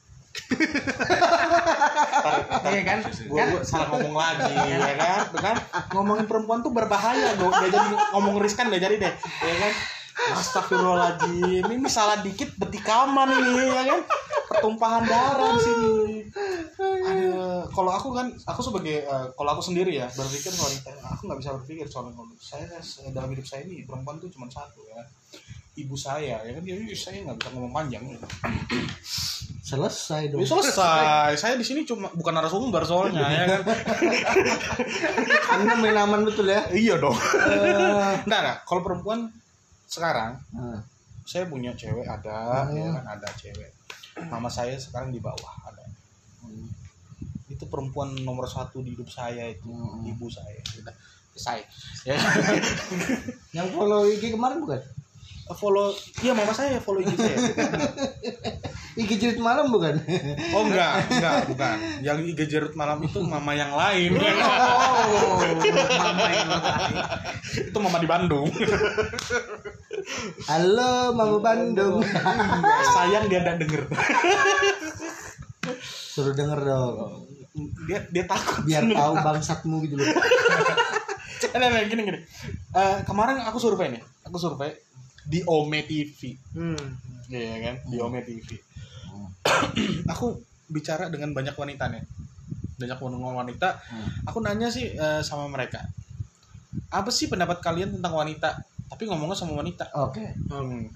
iya 2.73 2.81
kan? 2.85 2.97
Gue 3.03 3.43
salah 3.65 3.87
ngomong 3.93 4.15
lagi 4.15 4.53
ya 4.71 4.95
kan? 4.95 5.21
dengan 5.33 5.57
ngomongin 5.93 6.25
perempuan 6.25 6.59
tuh 6.63 6.71
berbahaya 6.71 7.35
gue 7.37 7.49
gak 7.49 7.71
jadi 7.71 7.89
ngomong 8.15 8.39
riskan 8.39 8.69
gak 8.71 8.83
jadi 8.83 8.95
deh 8.99 9.13
ya 9.19 9.55
kan? 9.59 9.73
Astagfirullahaladzim 10.13 11.65
ini 11.65 11.89
salah 11.89 12.21
dikit 12.21 12.53
betikaman 12.61 13.33
ini 13.33 13.65
ya 13.65 13.83
kan? 13.89 14.01
Pertumpahan 14.53 15.03
darah 15.09 15.57
di 15.57 15.61
sini. 15.65 15.91
Aduh, 16.83 17.65
kalau 17.73 17.91
aku 17.91 18.13
kan 18.13 18.29
aku 18.45 18.61
sebagai 18.61 19.03
eh, 19.03 19.25
kalau 19.33 19.49
aku 19.57 19.61
sendiri 19.65 19.97
ya 19.97 20.05
berpikir 20.13 20.53
wanita 20.53 20.93
aku 21.09 21.21
nggak 21.25 21.39
bisa 21.41 21.49
berpikir 21.57 21.85
kalau 21.89 22.13
saya 22.37 22.69
dalam 23.09 23.33
hidup 23.33 23.45
saya 23.45 23.65
ini 23.65 23.83
perempuan 23.89 24.21
tuh 24.21 24.29
cuma 24.29 24.45
satu 24.47 24.85
ya 24.85 25.01
ibu 25.81 25.97
saya 25.97 26.45
ya 26.45 26.51
kan? 26.53 26.61
Jadi 26.61 26.93
saya 26.93 27.25
nggak 27.25 27.37
bisa 27.41 27.49
ngomong 27.57 27.73
panjang 27.73 28.03
selesai 29.63 30.27
dong. 30.27 30.43
Ya, 30.43 30.47
selesai. 30.51 31.39
Saya 31.39 31.55
di 31.55 31.63
sini 31.63 31.87
cuma 31.87 32.11
bukan 32.11 32.35
narasumber 32.35 32.83
soalnya 32.83 33.23
ya 33.31 33.43
kan? 33.47 33.61
Anda 35.55 35.73
main 35.79 35.95
aman 35.95 36.27
betul 36.27 36.51
ya? 36.51 36.67
Iya 36.67 36.99
dong. 36.99 37.15
Eh, 37.15 38.27
nah, 38.27 38.39
nah 38.43 38.55
kalau 38.67 38.83
perempuan 38.83 39.31
sekarang 39.87 40.35
nah, 40.51 40.83
saya 41.23 41.47
punya 41.47 41.71
cewek 41.73 42.03
ada 42.03 42.67
Hmm. 42.67 42.75
ya 42.75 42.91
kan? 42.91 43.05
Ada 43.15 43.27
cewek. 43.39 43.71
Mama 44.27 44.51
saya 44.51 44.75
sekarang 44.75 45.09
di 45.09 45.23
bawah 45.23 45.53
ada. 45.63 45.87
Hmm. 46.43 46.67
itu 47.47 47.69
perempuan 47.69 48.09
nomor 48.25 48.49
satu 48.49 48.81
di 48.81 48.97
hidup 48.97 49.07
saya 49.07 49.47
itu 49.47 49.69
Hmm. 49.69 50.03
ibu 50.03 50.27
saya. 50.27 50.59
Selesai 51.31 51.59
ya. 52.03 52.17
Yang 53.55 53.67
follow 53.71 54.03
IG 54.05 54.35
kemarin 54.35 54.59
bukan 54.59 54.81
follow 55.51 55.91
iya 56.23 56.31
mama 56.31 56.55
saya 56.55 56.79
follow 56.79 57.03
IG 57.03 57.19
saya. 57.19 57.35
IG 59.03 59.11
jerit 59.17 59.39
malam 59.41 59.73
bukan? 59.73 59.99
Oh 60.53 60.63
enggak 60.69 61.09
enggak 61.09 61.35
bukan. 61.49 61.77
Yang 62.05 62.17
IG 62.31 62.39
Jerut 62.45 62.73
malam 62.77 63.01
itu 63.01 63.19
mama 63.25 63.51
yang 63.57 63.73
lain. 63.73 64.13
Oh, 64.15 65.41
mama 66.05 66.27
yang 66.29 66.49
lain. 66.53 66.95
itu 67.73 67.77
mama 67.81 67.97
di 67.97 68.07
Bandung. 68.07 68.47
Halo 70.45 71.09
mama 71.17 71.37
Bandung. 71.41 72.05
Sayang 72.93 73.25
dia 73.33 73.41
tidak 73.41 73.65
denger. 73.65 73.81
Suruh 75.83 76.37
denger 76.37 76.59
dong. 76.61 77.25
Dia 77.89 78.05
dia 78.13 78.23
takut. 78.29 78.61
Biar 78.61 78.85
tahu 78.85 79.13
bangsatmu 79.19 79.77
gitu 79.89 79.97
loh. 79.99 80.05
Eh, 81.43 81.59
nah, 81.59 81.67
nah, 81.67 81.83
gini 81.85 82.07
gini. 82.07 82.19
Eh, 82.71 82.97
kemarin 83.03 83.43
aku 83.43 83.59
survei 83.59 83.91
nih. 83.91 84.01
Aku 84.25 84.39
survei 84.39 84.73
di 85.25 85.39
Ome 85.45 85.83
TV 85.83 86.35
Hmm. 86.53 86.79
Iya 87.27 87.55
kan 87.61 87.75
di 87.87 87.97
Hmm. 87.97 88.05
Ome 88.07 88.19
TV 88.21 88.49
Hmm. 89.09 89.29
aku 90.13 90.39
bicara 90.67 91.07
dengan 91.07 91.31
banyak 91.31 91.53
wanita 91.53 91.85
nih 91.91 92.03
banyak 92.73 92.97
wanita 92.99 93.69
Hmm. 93.87 94.09
aku 94.25 94.37
nanya 94.41 94.67
sih 94.67 94.91
eh, 94.91 95.21
sama 95.21 95.45
mereka 95.47 95.85
apa 96.89 97.09
sih 97.09 97.29
pendapat 97.29 97.61
kalian 97.61 97.93
tentang 97.93 98.13
wanita 98.13 98.57
tapi 98.89 99.05
ngomongnya 99.05 99.37
sama 99.37 99.59
wanita 99.59 99.89
oke 99.93 100.25
Hmm. 100.49 100.89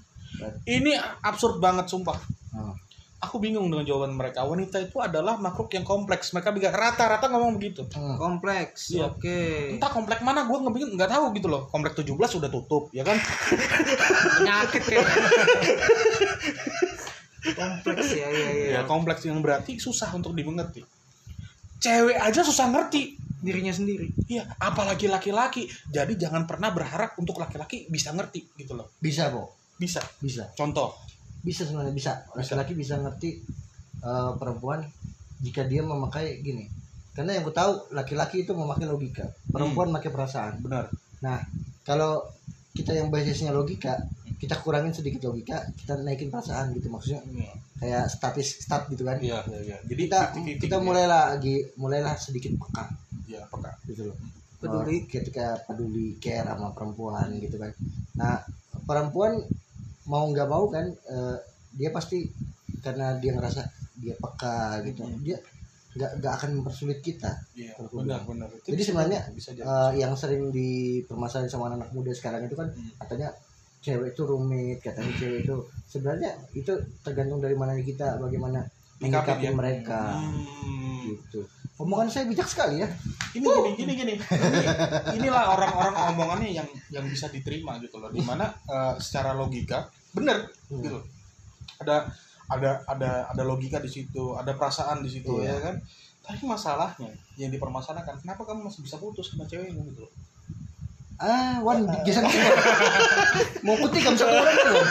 ini 0.66 0.92
absurd 1.22 1.58
banget 1.58 1.88
sumpah 1.88 2.18
Hmm. 2.54 2.74
Aku 3.18 3.42
bingung 3.42 3.66
dengan 3.68 3.82
jawaban 3.82 4.14
mereka 4.14 4.46
wanita 4.46 4.78
itu 4.78 5.02
adalah 5.02 5.42
makhluk 5.42 5.74
yang 5.74 5.82
kompleks 5.82 6.30
mereka 6.38 6.54
bilang 6.54 6.76
rata-rata 6.78 7.26
ngomong 7.34 7.58
begitu 7.58 7.82
Hmm. 7.94 8.14
Kompleks. 8.18 8.94
Iya. 8.94 9.10
Oke. 9.10 9.74
entah 9.78 9.90
komplek 9.90 10.22
mana 10.22 10.46
gue 10.46 10.58
nggak 10.58 10.74
bingung 10.74 10.92
nggak 10.94 11.12
tahu 11.12 11.26
gitu 11.34 11.48
loh 11.50 11.66
komplek 11.72 11.98
17 11.98 12.14
udah 12.14 12.50
tutup 12.50 12.84
ya 12.94 13.02
kan 13.02 13.18
Penyakit 14.38 14.84
ya. 14.86 15.02
Kompleks 17.48 18.08
ya, 18.12 18.28
iya 18.28 18.50
iya. 18.54 18.68
ya 18.76 18.82
kompleks 18.86 19.24
yang 19.26 19.40
berarti 19.42 19.80
susah 19.82 20.12
untuk 20.14 20.36
dimengerti 20.38 20.84
cewek 21.78 22.18
aja 22.18 22.42
susah 22.42 22.70
ngerti 22.74 23.18
Dirinya 23.38 23.70
sendiri. 23.70 24.10
Iya, 24.26 24.50
apalagi 24.58 25.06
laki-laki. 25.06 25.70
Jadi 25.94 26.18
jangan 26.18 26.50
pernah 26.50 26.74
berharap 26.74 27.14
untuk 27.22 27.38
laki-laki 27.38 27.86
bisa 27.86 28.10
ngerti 28.10 28.50
gitu 28.58 28.74
loh. 28.74 28.90
bisa 28.98 29.30
kok 29.30 29.54
Bisa. 29.78 30.02
bisa 30.18 30.50
Contoh. 30.58 30.98
Bisa 31.48 31.64
sebenarnya 31.64 31.96
bisa. 31.96 32.12
Laki-laki 32.36 32.76
bisa 32.76 33.00
ngerti 33.00 33.40
eh, 34.04 34.32
perempuan 34.36 34.84
jika 35.40 35.64
dia 35.64 35.80
memakai 35.80 36.44
gini. 36.44 36.68
Karena 37.16 37.40
yang 37.40 37.48
ku 37.48 37.56
tahu 37.56 37.96
laki-laki 37.96 38.44
itu 38.44 38.52
memakai 38.52 38.86
logika. 38.86 39.26
Perempuan 39.48 39.90
memakai 39.90 40.12
perasaan. 40.12 40.60
Benar. 40.60 40.92
nah 41.18 41.42
kalau 41.82 42.22
kita 42.78 42.94
yang 42.94 43.10
basisnya 43.10 43.50
logika 43.50 43.98
kita 44.38 44.54
kurangin 44.62 44.94
sedikit 44.94 45.26
logika 45.26 45.66
kita 45.74 45.98
naikin 46.04 46.30
perasaan 46.30 46.78
gitu. 46.78 46.94
Maksudnya 46.94 47.26
kayak 47.82 48.06
statis 48.06 48.62
stat 48.62 48.86
gitu 48.94 49.02
kan. 49.02 49.18
Iya, 49.18 49.42
iya, 49.50 49.60
iya. 49.66 49.78
Jadi 49.82 50.02
kita 50.06 50.20
50-50 50.36 50.62
kita 50.62 50.78
gitu 50.78 50.86
mulai 50.86 51.06
lagi 51.10 51.56
mulailah 51.74 52.14
sedikit 52.22 52.54
peka. 52.54 52.86
Ya. 53.26 53.42
Iya, 53.42 53.42
peka. 53.50 53.72
gitu 53.90 54.14
loh. 54.14 54.18
Peduli. 54.58 54.98
Oh, 55.02 55.06
ketika 55.10 55.46
peduli 55.66 56.22
care 56.22 56.46
sama 56.46 56.70
perempuan 56.78 57.34
gitu 57.42 57.58
kan. 57.58 57.74
Nah 58.14 58.46
perempuan 58.86 59.42
mau 60.08 60.26
nggak 60.28 60.48
mau 60.48 60.66
kan 60.68 60.86
eh, 60.88 61.38
dia 61.72 61.90
pasti 61.92 62.24
karena 62.80 63.16
dia 63.18 63.32
ngerasa 63.32 63.62
dia 63.96 64.16
peka 64.16 64.80
gitu 64.84 65.04
Hmm. 65.04 65.20
dia 65.22 65.38
nggak 65.94 66.12
nggak 66.22 66.34
akan 66.36 66.50
mempersulit 66.62 67.00
kita 67.02 67.32
Iya, 67.54 67.74
gua 67.90 68.06
benar, 68.06 68.22
benar. 68.22 68.48
Itu 68.54 68.70
Jadi 68.70 68.78
bisa 68.78 68.90
sebenarnya, 68.94 69.22
bisa 69.34 69.50
jadi. 69.52 69.66
Eh, 69.66 69.92
yang 69.98 70.14
sering 70.14 70.54
dipermasalahin 70.54 71.50
sama 71.50 71.74
anak 71.74 71.90
muda 71.90 72.14
sekarang 72.14 72.46
itu 72.46 72.54
kan 72.54 72.70
Hmm. 72.70 72.94
katanya 72.98 73.30
cewek 73.78 74.14
itu 74.14 74.22
rumit 74.24 74.78
katanya 74.80 75.14
cewek 75.16 75.40
itu 75.44 75.56
sebenarnya 75.86 76.32
itu 76.52 76.74
tergantung 77.02 77.40
dari 77.40 77.54
mana 77.54 77.74
kita 77.78 78.18
bagaimana 78.18 78.62
menyikapi 78.98 79.46
ya. 79.46 79.54
mereka 79.54 80.02
Hmm. 80.18 81.02
gitu 81.04 81.42
omongan 81.78 82.08
saya 82.08 82.26
bijak 82.26 82.46
sekali 82.46 82.82
ya 82.82 82.90
Ini 83.30 83.46
gini, 83.46 83.70
gini, 83.78 83.94
gini. 83.94 84.14
Ini- 84.18 84.68
inilah 85.14 85.54
orang-orang 85.54 85.94
omongannya 86.10 86.50
yang 86.52 86.66
yang 86.90 87.06
bisa 87.06 87.30
diterima 87.30 87.78
gitu 87.78 88.02
loh. 88.02 88.10
Di 88.10 88.20
mana 88.20 88.50
eh, 88.66 88.98
secara 88.98 89.32
logika 89.32 89.86
benar 90.10 90.50
Hmm. 90.68 90.82
gitu. 90.82 90.98
Ada 91.78 92.10
ada 92.50 92.82
ada 92.84 93.12
ada 93.30 93.44
logika 93.44 93.78
di 93.78 93.88
situ, 93.88 94.34
ada 94.34 94.58
perasaan 94.58 95.06
di 95.06 95.10
situ 95.12 95.38
Iya. 95.38 95.54
ya 95.54 95.58
kan. 95.62 95.76
Tapi 96.26 96.44
masalahnya 96.44 97.08
yang 97.36 97.54
dipermasalahkan, 97.54 98.20
kenapa 98.20 98.42
kamu 98.44 98.68
masih 98.68 98.82
bisa 98.82 98.98
putus 98.98 99.30
sama 99.30 99.46
cewekmu 99.46 99.86
gitu 99.88 100.02
loh? 100.04 100.14
ah 101.18 101.58
wan 101.66 101.82
geser 102.06 102.22
geser 102.22 102.54
mau 103.66 103.74
kutikam 103.76 104.14
satu 104.14 104.30
orang 104.30 104.54
Wan? 104.54 104.86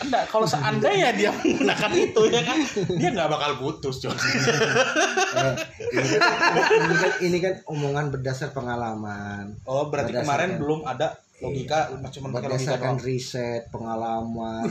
Enggak, 0.00 0.24
kalau 0.26 0.48
seandainya 0.48 1.12
dia 1.12 1.28
menggunakan 1.30 1.90
itu 1.92 2.22
ya 2.26 2.40
kan, 2.40 2.58
dia 2.96 3.08
nggak 3.10 3.28
bakal 3.28 3.50
putus, 3.58 4.00
coy. 4.00 4.10
Eh, 4.10 5.54
ini, 5.92 6.16
kan, 6.16 6.32
ini 6.80 6.94
kan 6.96 7.12
ini 7.20 7.38
kan 7.38 7.54
omongan 7.64 8.08
berdasar 8.08 8.50
pengalaman 8.50 9.54
Oh, 9.62 9.88
berarti 9.88 10.12
kemarin 10.14 10.56
belum 10.56 10.82
ada 10.82 11.14
logika, 11.38 11.88
cuma 12.10 12.32
pakai 12.32 12.48
logika 12.48 12.76
berdasarkan 12.76 12.94
riset 12.98 13.62
pengalaman 13.68 14.66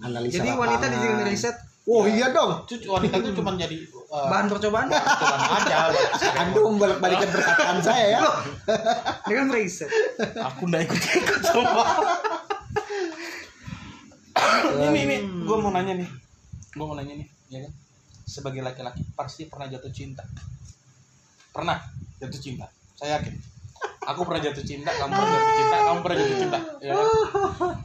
analisa 0.00 0.34
Jadi 0.38 0.48
wanita 0.50 0.76
lapangan. 0.80 0.92
dijadikan 0.92 1.26
riset 1.26 1.56
oh 1.82 2.04
iya 2.06 2.30
dong 2.30 2.62
Itu 2.62 2.86
wanita 2.86 3.14
itu 3.18 3.30
cuma 3.34 3.50
jadi 3.54 3.74
uh, 4.06 4.30
bahan 4.30 4.46
percobaan. 4.46 4.86
percobaan 4.86 5.40
aja. 5.58 5.90
anda 6.36 6.58
membalik-balikan 6.60 7.28
perkataan 7.28 7.78
saya 7.78 8.04
ya 8.12 8.20
Ini 9.24 9.34
kan 9.36 9.48
riset. 9.50 9.90
Aku 10.36 10.66
nggak 10.66 10.86
ikut-ikut 10.86 11.40
semua. 11.42 11.86
Ini 14.92 15.00
ini, 15.06 15.16
gue 15.44 15.56
mau 15.58 15.70
nanya 15.70 15.94
nih, 15.98 16.08
gue 16.72 16.84
mau 16.84 16.96
nanya 16.96 17.14
nih, 17.18 17.28
ya 17.52 17.58
kan? 17.64 17.72
Sebagai 18.26 18.62
laki-laki 18.64 19.02
pasti 19.12 19.46
pernah 19.46 19.68
jatuh 19.68 19.92
cinta. 19.92 20.24
Pernah 21.52 21.78
jatuh 22.22 22.40
cinta. 22.40 22.66
Saya 22.96 23.20
yakin. 23.20 23.34
Aku 24.02 24.26
pernah 24.26 24.42
jatuh 24.42 24.64
cinta, 24.66 24.90
kamu 24.90 25.10
pernah 25.14 25.30
jatuh 25.30 25.54
cinta, 25.54 25.76
kamu 25.78 25.98
pernah 26.02 26.16
jatuh 26.18 26.38
cinta. 26.38 26.58
Ya 26.82 26.92
kan? 26.96 27.08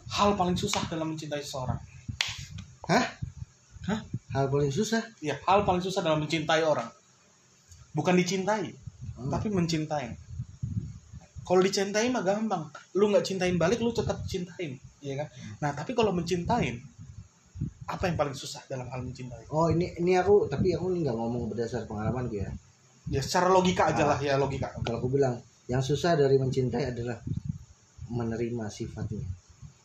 Hal 0.08 0.30
paling 0.34 0.58
susah 0.58 0.82
dalam 0.90 1.14
mencintai 1.14 1.44
seseorang. 1.44 1.80
hal 4.28 4.46
paling 4.54 4.70
susah 4.70 5.02
Ya, 5.24 5.36
hal 5.50 5.66
paling 5.66 5.82
susah 5.82 6.02
dalam 6.06 6.22
mencintai 6.22 6.62
orang. 6.64 6.88
Bukan 7.94 8.14
dicintai, 8.18 8.74
Hmm. 9.18 9.34
tapi 9.34 9.50
mencintai. 9.50 10.14
Kalau 11.42 11.62
dicintai 11.64 12.06
mah 12.14 12.22
gampang. 12.22 12.70
Lu 12.94 13.10
nggak 13.10 13.26
cintain 13.26 13.58
balik, 13.58 13.82
lu 13.82 13.90
tetap 13.90 14.22
cintain, 14.30 14.78
ya 15.08 15.16
kan? 15.24 15.28
Nah, 15.64 15.72
tapi 15.72 15.92
kalau 15.92 16.12
mencintain, 16.12 16.78
apa 17.88 18.04
yang 18.06 18.16
paling 18.16 18.36
susah 18.36 18.60
dalam 18.68 18.92
hal 18.92 19.00
mencintai? 19.00 19.48
oh 19.48 19.72
ini 19.72 19.96
ini 19.96 20.20
aku 20.20 20.46
tapi 20.46 20.76
aku 20.76 20.92
nggak 20.92 21.16
ngomong 21.16 21.48
berdasar 21.48 21.88
pengalaman 21.88 22.28
ya 22.30 22.52
Ya, 23.08 23.24
secara 23.24 23.48
logika 23.48 23.88
aja 23.88 24.04
lah 24.04 24.20
ya 24.20 24.36
logika. 24.36 24.68
kalau 24.84 25.00
aku 25.00 25.08
bilang 25.08 25.40
yang 25.66 25.80
susah 25.80 26.20
dari 26.20 26.36
mencintai 26.36 26.92
adalah 26.92 27.16
menerima 28.08 28.68
sifatnya 28.68 29.24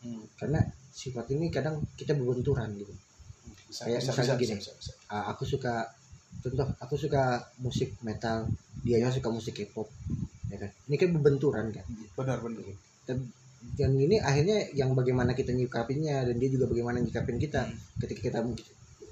Hmm. 0.03 0.19
karena 0.35 0.59
sifat 0.91 1.31
ini 1.31 1.47
kadang 1.47 1.79
kita 1.95 2.11
berbenturan 2.11 2.75
gitu 2.75 2.91
Bisa, 3.71 3.87
Kayak 3.87 4.03
bisa, 4.03 4.11
misalnya 4.11 4.35
bisa, 4.35 4.43
gini. 4.43 4.53
bisa, 4.59 4.71
bisa, 4.75 4.91
bisa. 4.91 4.93
Ah, 5.07 5.31
aku 5.31 5.47
suka 5.47 5.87
contoh 6.43 6.67
aku 6.77 6.95
suka 6.99 7.23
musik 7.57 7.95
metal 8.01 8.51
dianya 8.83 9.07
suka 9.07 9.31
musik 9.31 9.55
K-pop 9.55 9.87
ya 10.51 10.59
kan 10.59 10.75
ini 10.83 10.95
kan 10.99 11.09
berbenturan 11.09 11.71
kan 11.71 11.87
Benar, 12.19 12.43
benar. 12.43 12.67
Dan, 13.73 13.91
ini 13.95 14.21
akhirnya 14.21 14.69
yang 14.71 14.93
bagaimana 14.93 15.33
kita 15.33 15.49
nyikapinnya 15.49 16.27
dan 16.27 16.35
dia 16.37 16.49
juga 16.51 16.69
bagaimana 16.69 16.99
nyikapin 16.99 17.39
kita 17.39 17.65
Hmm. 17.65 17.77
ketika 18.03 18.21
kita 18.21 18.39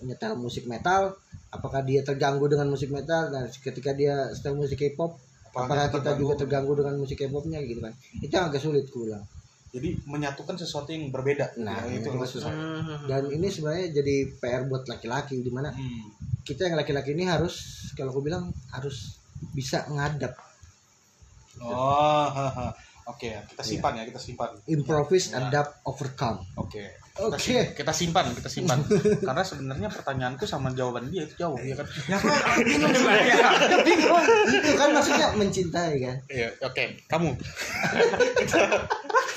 nyetel 0.02 0.34
musik 0.36 0.66
metal 0.66 1.14
apakah 1.50 1.82
dia 1.82 2.02
terganggu 2.02 2.46
dengan 2.46 2.68
musik 2.68 2.90
metal 2.90 3.30
dan 3.30 3.46
ketika 3.48 3.94
dia 3.94 4.30
setel 4.34 4.54
musik 4.54 4.78
K-pop 4.78 5.18
apakah 5.52 5.90
kita 5.90 6.16
juga 6.16 6.34
terganggu 6.42 6.74
dengan 6.74 6.96
musik 6.98 7.18
K-popnya 7.18 7.62
gitu 7.62 7.82
kan 7.82 7.94
itu 8.18 8.30
yang 8.30 8.50
agak 8.50 8.62
sulit 8.62 8.86
bilang 8.88 9.22
Jadi 9.72 10.04
menyatukan 10.04 10.60
sesuatu 10.60 10.92
yang 10.92 11.16
berbeda. 11.16 11.56
Nah, 11.64 11.88
Ya, 11.88 12.04
itu 12.04 12.12
susah. 12.12 12.52
susah. 12.52 12.52
dan 13.08 13.24
ini 13.32 13.48
sebenarnya 13.48 13.88
jadi 13.96 14.16
PR 14.36 14.68
buat 14.68 14.84
laki-laki 14.84 15.40
di 15.40 15.48
mana 15.48 15.72
Hmm. 15.72 16.12
kita 16.44 16.68
yang 16.68 16.76
laki-laki 16.76 17.16
ini 17.16 17.24
harus 17.24 17.88
kalau 17.96 18.12
aku 18.12 18.20
bilang 18.20 18.52
harus 18.70 19.16
bisa 19.56 19.88
ngadap 19.88 20.36
Oh, 21.62 22.26
ha, 22.28 22.48
ha. 22.50 22.68
Oke, 23.12 23.30
kita 23.52 23.64
simpan 23.64 23.92
ya, 24.00 24.04
kita 24.08 24.22
simpan. 24.22 24.50
improvise 24.66 25.36
Ya. 25.36 25.44
adapt 25.44 25.84
overcome 25.84 26.40
Oke. 26.56 26.96
Oke. 27.20 27.36
Kita, 27.38 27.76
kita 27.76 27.92
simpan, 27.92 28.32
kita 28.32 28.48
simpan. 28.48 28.80
Karena 29.28 29.44
sebenarnya 29.44 29.92
pertanyaanku 29.92 30.48
sama 30.48 30.72
jawaban 30.72 31.12
dia 31.12 31.28
itu 31.28 31.44
jauh, 31.44 31.60
ya 31.60 31.76
kan? 31.76 31.86
Ya 32.08 32.16
kok 32.18 32.32
bingung 33.88 34.24
itu 34.48 34.72
kan 34.80 34.90
maksudnya 34.96 35.28
mencintai 35.36 35.94
kan 36.00 36.18
Iya, 36.32 36.48
oke. 36.64 36.84
Kamu 37.12 37.36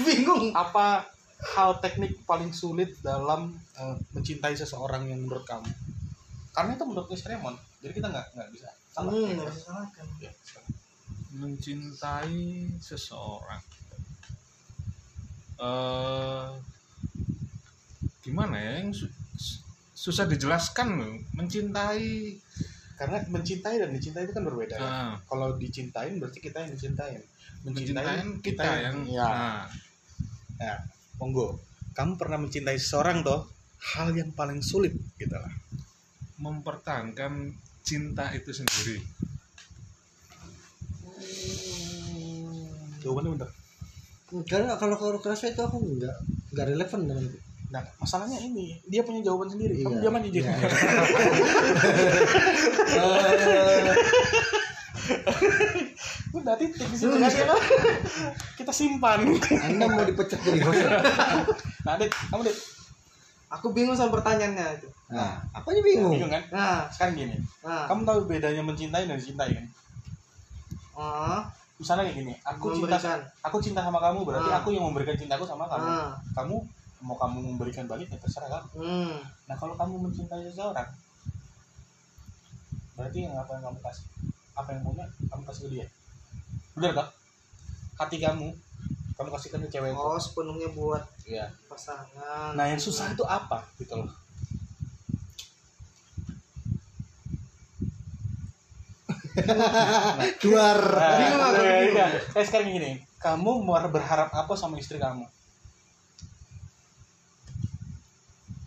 Bingung. 0.07 0.55
apa 0.55 1.11
hal 1.55 1.71
teknik 1.83 2.23
paling 2.25 2.55
sulit 2.55 2.95
dalam 3.03 3.53
eh, 3.77 3.97
mencintai 4.15 4.55
seseorang 4.55 5.11
yang 5.11 5.27
menurut 5.27 5.45
kamu? 5.45 5.67
Karena 6.55 6.79
itu 6.79 6.85
menurut 6.87 7.11
Raymond, 7.11 7.59
jadi 7.83 7.93
kita 7.93 8.07
nggak 8.15 8.27
nggak 8.39 8.49
bisa 8.55 8.69
salah. 8.95 9.11
Hmm, 9.11 9.35
nggak 9.35 9.51
bisa 9.51 9.61
salahkan. 9.67 10.07
Ya, 10.23 10.31
mencintai 11.35 12.41
seseorang 12.79 13.63
eh 15.59 16.49
gimana 18.25 18.57
ya 18.57 18.73
yang 18.81 18.91
su- 18.91 19.11
su- 19.37 19.63
susah 19.95 20.25
dijelaskan 20.27 20.89
loh 20.99 21.15
mencintai 21.35 22.39
Karena 22.95 23.19
mencintai 23.27 23.83
dan 23.83 23.91
dicintai 23.91 24.23
itu 24.23 24.31
kan 24.31 24.47
berbeda. 24.47 24.79
ya. 24.79 24.87
ah, 24.87 25.13
Kalau 25.27 25.59
dicintain 25.59 26.15
berarti 26.23 26.39
kita 26.39 26.63
yang 26.63 26.79
dicintain. 26.79 27.19
mencintai 27.67 28.23
kita 28.39 28.71
yang 28.87 29.03
ya. 29.11 29.27
ah, 29.27 29.67
Nah, 30.63 30.79
monggo. 31.19 31.59
Kamu 31.91 32.15
pernah 32.15 32.39
mencintai 32.39 32.79
seseorang 32.79 33.27
toh? 33.27 33.51
Hal 33.99 34.15
yang 34.15 34.31
paling 34.31 34.63
sulit 34.63 34.95
gitu 35.19 35.35
lah. 35.35 35.51
mempertahankan 36.39 37.51
cinta 37.83 38.31
itu 38.31 38.51
sendiri 38.55 39.03
Jawabannya 43.05 43.31
bener. 43.37 43.51
karena 44.45 44.75
kalau 44.75 44.97
kalau 44.97 45.19
kerasa 45.21 45.47
itu 45.47 45.61
aku 45.61 45.77
nggak 45.79 46.15
nggak 46.51 46.67
relevan 46.67 47.01
dengan 47.05 47.23
itu 47.23 47.39
Nah, 47.65 47.83
masalahnya 47.99 48.39
ini, 48.39 48.79
dia 48.87 49.03
punya 49.03 49.19
jawaban 49.19 49.51
sendiri. 49.51 49.83
Kamu 49.83 49.99
Iya. 49.99 50.03
diam 50.07 50.15
aja, 50.15 50.29
Jin. 50.31 50.45
Iya. 50.47 50.55
Udah 56.35 56.55
titik 56.55 56.87
di 56.87 56.97
situ 56.97 57.15
lah. 57.15 57.31
Kita 58.55 58.71
simpan. 58.71 59.27
anda 59.61 59.85
mau 59.87 60.03
dipecat 60.03 60.39
jadi 60.41 60.61
host 60.63 60.83
Nah, 61.85 61.95
Dit, 61.99 62.11
kamu 62.31 62.43
Dit. 62.47 62.59
Aku 63.51 63.71
bingung 63.71 63.95
sama 63.95 64.15
pertanyaannya 64.15 64.67
itu. 64.79 64.89
nah 65.05 65.37
aku 65.51 65.71
aja 65.71 65.81
bingung 65.81 66.11
Bingung 66.11 66.33
kan? 66.33 66.43
Nah, 66.51 66.91
Sekarang 66.91 67.15
gini, 67.15 67.37
nah. 67.61 67.87
kamu 67.87 68.03
tahu 68.03 68.19
bedanya 68.27 68.63
mencintai 68.63 69.05
dan 69.05 69.15
dicintai 69.15 69.51
kan? 69.51 69.65
Ah, 70.95 71.41
Misalnya 71.85 72.09
kayak 72.09 72.17
gini, 72.17 72.33
aku 72.41 72.67
cinta 72.73 72.97
memberikan. 72.97 73.19
aku 73.45 73.57
cinta 73.61 73.81
sama 73.85 74.01
kamu 74.01 74.25
berarti 74.25 74.49
Ah. 74.49 74.57
aku 74.59 74.69
yang 74.73 74.89
memberikan 74.89 75.13
cintaku 75.15 75.45
sama 75.45 75.69
kamu. 75.69 75.85
Ah, 75.85 76.17
Kamu 76.33 76.57
mau 77.05 77.13
kamu 77.15 77.37
memberikan 77.47 77.85
balik 77.85 78.09
ya 78.09 78.17
terserah 78.17 78.49
kamu. 78.49 78.69
hmm. 78.81 79.15
Nah 79.45 79.55
kalau 79.55 79.77
kamu 79.77 80.01
mencintai 80.01 80.41
seseorang, 80.43 80.89
berarti 82.95 83.19
yang 83.21 83.37
apa 83.37 83.53
yang 83.53 83.69
kamu 83.69 83.79
kasih, 83.83 84.07
apa 84.55 84.69
yang 84.71 84.81
punya, 84.81 85.05
kamu 85.29 85.43
kasih 85.45 85.61
ke 85.61 85.71
dia. 85.71 85.87
Bener 86.73 86.91
kan? 86.95 87.07
Hati 87.95 88.17
kamu, 88.17 88.49
kamu 89.15 89.29
kasihkan 89.31 89.61
ke 89.61 89.71
cewek. 89.71 89.93
Oh, 89.93 90.17
sepenuhnya 90.17 90.73
buat 90.73 91.05
Iya. 91.23 91.53
pasangan. 91.69 92.57
Nah 92.57 92.65
yang 92.65 92.81
susah 92.81 93.13
itu 93.13 93.23
apa 93.23 93.61
gitu 93.77 93.95
loh? 93.95 94.09
keluar 100.41 100.79
Nah, 100.79 101.19
Bingung 101.19 101.43
aku, 101.43 101.61
iya, 101.63 101.77
iya. 101.91 102.07
Eh 102.39 102.45
sekarang 102.47 102.71
gini, 102.71 103.03
kamu 103.19 103.67
mau 103.67 103.75
berharap 103.91 104.31
apa 104.31 104.55
sama 104.55 104.79
istri 104.79 105.03
kamu? 105.03 105.27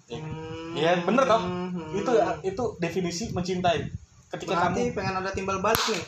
Hmm. 0.08 0.76
Iya 0.76 1.04
bener 1.04 1.24
toh? 1.28 1.42
Hmm. 1.42 1.98
Itu 1.98 2.12
itu 2.44 2.64
definisi 2.80 3.32
mencintai. 3.32 3.88
Ketika 4.28 4.54
Berarti 4.60 4.92
kamu 4.92 4.96
pengen 4.96 5.16
ada 5.24 5.32
timbal 5.32 5.60
balik 5.64 5.84
nih. 5.92 6.06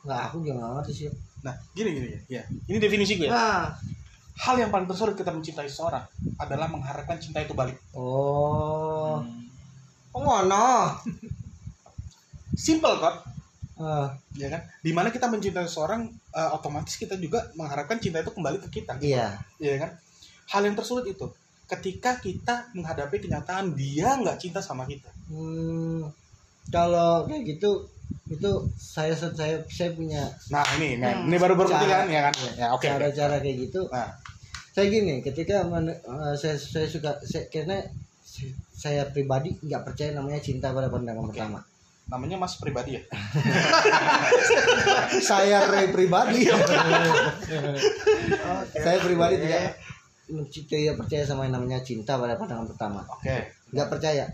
nggak 0.00 0.32
aku 0.32 0.40
juga 0.40 0.56
nggak 0.56 0.72
ngerti 0.80 0.92
sih 0.96 1.06
Nah, 1.44 1.52
gini 1.76 1.92
gini 1.92 2.08
ya. 2.32 2.40
Ini 2.68 2.80
definisi 2.80 3.20
gue 3.20 3.28
ya. 3.28 3.36
Nah, 3.36 3.68
Hal 4.40 4.56
yang 4.56 4.72
paling 4.72 4.88
tersulit 4.88 5.20
kita 5.20 5.28
mencintai 5.36 5.68
seseorang 5.68 6.00
adalah 6.40 6.64
mengharapkan 6.72 7.20
cinta 7.20 7.44
itu 7.44 7.52
balik. 7.52 7.76
oh 7.92 9.20
oh 10.10 10.20
ngono 10.24 10.96
Simple 12.60 12.94
kok, 12.98 13.16
Ah, 13.80 14.12
ya 14.36 14.52
kan? 14.52 14.60
Di 14.78 14.92
mana 14.92 15.08
kita 15.08 15.24
mencintai 15.24 15.64
seseorang, 15.64 16.04
eh, 16.30 16.50
otomatis 16.52 16.92
kita 16.94 17.16
juga 17.16 17.48
mengharapkan 17.56 17.96
cinta 17.96 18.20
itu 18.20 18.28
kembali 18.28 18.60
ke 18.60 18.68
kita. 18.70 19.00
gitu. 19.00 19.08
iya 19.08 19.40
Iya 19.56 19.80
kan? 19.80 19.90
Hal 20.52 20.68
yang 20.68 20.76
tersulit 20.76 21.08
itu 21.08 21.24
ketika 21.64 22.20
kita 22.20 22.68
menghadapi 22.74 23.16
kenyataan 23.18 23.72
dia 23.72 24.20
nggak 24.20 24.36
cinta 24.36 24.60
sama 24.60 24.84
kita. 24.84 25.08
hmm, 25.26 26.12
kalau 26.68 27.24
kayak 27.24 27.48
gitu 27.48 27.88
itu 28.28 28.50
saya 28.76 29.16
saya 29.16 29.64
saya 29.64 29.90
punya 29.90 30.28
Nah 30.52 30.62
ini, 30.76 31.00
nah, 31.00 31.24
ini 31.24 31.34
baru 31.34 31.56
Cara- 31.56 32.04
kan, 32.04 32.06
ya 32.06 32.20
kan? 32.28 32.34
Ya 32.54 32.66
oke. 32.70 32.84
oke. 32.84 32.86
cara-cara 32.86 33.36
kayak 33.40 33.56
gitu 33.64 33.80
Nah, 33.88 34.12
saya 34.70 34.86
gini 34.86 35.24
ketika 35.24 35.64
men- 35.64 35.88
eh, 35.96 36.34
saya 36.36 36.54
saya 36.54 36.84
suka 36.84 37.16
saya, 37.24 37.48
karena 37.48 37.80
saya 38.70 39.08
pribadi 39.08 39.56
nggak 39.58 39.82
percaya 39.82 40.12
namanya 40.12 40.38
cinta 40.38 40.68
pada 40.70 40.92
pandangan 40.92 41.24
Oke. 41.24 41.32
pertama 41.32 41.64
namanya 42.10 42.36
Mas 42.36 42.58
pribadi 42.58 42.98
ya. 42.98 43.02
saya 45.30 45.62
Ray 45.64 45.88
pribadi 45.94 46.50
saya 48.84 48.98
pribadi 48.98 49.34
Oke. 49.38 49.44
tidak 49.46 49.62
mencintai 50.30 50.82
ya 50.86 50.92
percaya 50.94 51.22
sama 51.26 51.46
yang 51.46 51.58
namanya 51.58 51.82
cinta 51.82 52.14
pada 52.14 52.34
pandangan 52.34 52.66
pertama 52.66 53.00
Oke. 53.10 53.50
nggak 53.70 53.88
percaya 53.90 54.24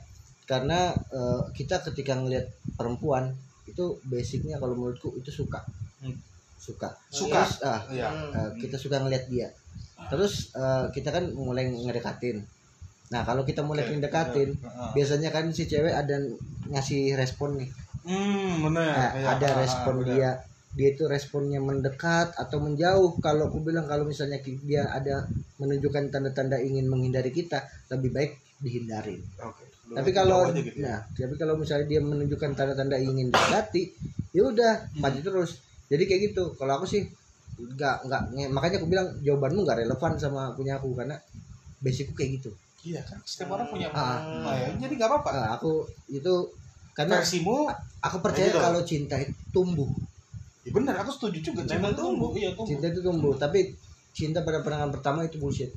karena 0.47 0.93
eh, 0.93 1.41
kita 1.53 1.81
ketika 1.85 2.17
ngelihat 2.17 2.47
perempuan 2.77 3.33
itu 3.67 3.99
basicnya 4.07 4.57
kalau 4.57 4.77
menurutku 4.77 5.13
itu 5.17 5.33
suka 5.33 5.61
Hmm. 5.97 6.13
suka 6.61 6.93
Suka. 7.09 7.41
Terus, 7.41 7.65
ah, 7.65 7.81
Iya. 7.89 8.09
Hmm. 8.13 8.33
eh, 8.37 8.51
kita 8.61 8.77
suka 8.77 9.01
ngelihat 9.01 9.33
dia 9.33 9.49
terus 10.13 10.53
eh, 10.53 10.93
kita 10.93 11.09
kan 11.09 11.33
mulai 11.33 11.73
ngedekatin 11.73 12.45
nah 13.07 13.23
kalau 13.23 13.43
kita 13.43 13.63
mulai 13.63 13.87
Oke. 13.87 13.97
ngedekatin 13.97 14.51
Heeh. 14.59 14.91
biasanya 14.93 15.31
kan 15.31 15.47
si 15.51 15.65
cewek 15.65 15.95
ada 15.95 16.19
ngasih 16.67 17.15
respon 17.15 17.59
nih 17.59 17.71
Hmm, 18.07 18.63
benar. 18.63 18.95
Nah, 18.95 19.11
Iya, 19.19 19.27
ada 19.35 19.49
respon 19.59 19.95
dia 20.07 20.31
dia 20.79 20.89
itu 20.95 21.11
responnya 21.11 21.59
mendekat 21.59 22.39
atau 22.39 22.63
menjauh 22.63 23.19
kalau 23.19 23.51
aku 23.51 23.67
bilang 23.67 23.91
kalau 23.91 24.07
misalnya 24.07 24.39
dia 24.63 24.87
ada 24.87 25.27
menunjukkan 25.59 26.15
tanda-tanda 26.15 26.55
ingin 26.63 26.87
menghindari 26.87 27.35
kita 27.35 27.67
lebih 27.91 28.15
baik 28.15 28.31
dihindarin 28.63 29.27
Oke. 29.43 29.67
Lu 29.91 29.99
tapi 29.99 30.15
kalau 30.15 30.55
gitu 30.55 30.71
ya. 30.79 30.87
nah 30.87 30.99
tapi 31.11 31.35
kalau 31.35 31.59
misalnya 31.59 31.91
dia 31.91 31.99
menunjukkan 31.99 32.55
tanda-tanda 32.55 32.95
ingin 32.95 33.35
dekati 33.35 33.91
ya 34.31 34.43
udah 34.47 34.73
Hmm. 34.95 35.03
maju 35.03 35.19
terus 35.19 35.51
jadi 35.91 36.03
kayak 36.07 36.21
gitu 36.31 36.55
kalau 36.55 36.79
aku 36.79 36.87
sih 36.87 37.03
nggak 37.59 37.97
nggak 38.07 38.23
makanya 38.55 38.77
aku 38.79 38.87
bilang 38.87 39.09
jawabanmu 39.19 39.67
nggak 39.67 39.83
relevan 39.83 40.13
sama 40.15 40.55
punya 40.55 40.79
aku 40.79 40.95
karena 40.95 41.19
basicku 41.83 42.15
kayak 42.15 42.39
gitu 42.39 42.55
Iya 42.87 43.03
kan, 43.03 43.19
setiap 43.27 43.59
orang 43.59 43.67
punya. 43.67 43.91
Ah. 43.91 44.23
Nah, 44.47 44.55
ya, 44.55 44.69
jadi 44.79 44.95
nggak 44.95 45.11
apa-apa. 45.11 45.31
Ah, 45.35 45.49
aku 45.59 45.83
itu 46.07 46.35
karena 46.95 47.19
Versimu, 47.19 47.67
aku 47.99 48.17
percaya 48.23 48.49
gitu. 48.49 48.63
kalau 48.63 48.81
cinta 48.87 49.19
itu 49.19 49.35
tumbuh 49.51 49.91
ya 50.63 50.71
benar. 50.71 50.95
Aku 51.03 51.11
setuju 51.11 51.51
juga. 51.51 51.67
Cinta 51.67 51.77
Memang 51.83 51.95
tumbuh. 51.99 52.31
Iya 52.39 52.55
tumbuh. 52.55 52.71
cinta 52.71 52.87
itu 52.89 53.01
tumbuh 53.03 53.35
tapi 53.35 53.75
cinta 54.17 54.41
pada 54.41 54.65
pandangan 54.65 54.91
pertama 54.97 55.29
itu 55.29 55.37
bullshit 55.37 55.77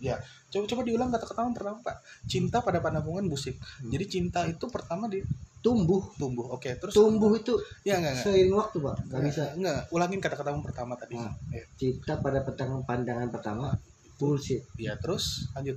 Coba 0.50 0.66
coba 0.66 0.82
diulang 0.88 1.10
kata-kata 1.12 1.52
pertama 1.54 1.78
Pak. 1.84 1.98
Cinta 2.30 2.62
pada 2.62 2.80
pandangan 2.80 3.26
musik. 3.26 3.58
Jadi 3.84 4.06
cinta 4.06 4.46
itu 4.46 4.66
pertama 4.70 5.10
di 5.10 5.22
tumbuh 5.60 6.00
tumbuh. 6.16 6.56
Oke, 6.56 6.72
terus 6.80 6.96
tumbuh 6.96 7.36
itu 7.36 7.52
Ya 7.84 8.00
enggak 8.00 8.16
enggak. 8.16 8.26
seiring 8.32 8.56
waktu 8.56 8.78
pak 8.80 8.96
nggak 9.12 9.22
bisa 9.28 9.44
Enggak, 9.60 9.80
ulangin 9.92 10.20
kata-kata 10.24 10.56
pertama 10.64 10.96
tadi. 10.96 11.20
Nah. 11.20 11.36
Ya. 11.52 11.64
cinta 11.76 12.16
pada 12.24 12.40
pandangan 12.48 12.82
pandangan 12.88 13.28
pertama 13.28 13.76
bullshit 14.16 14.64
Ya, 14.80 14.96
terus 14.96 15.52
lanjut. 15.52 15.76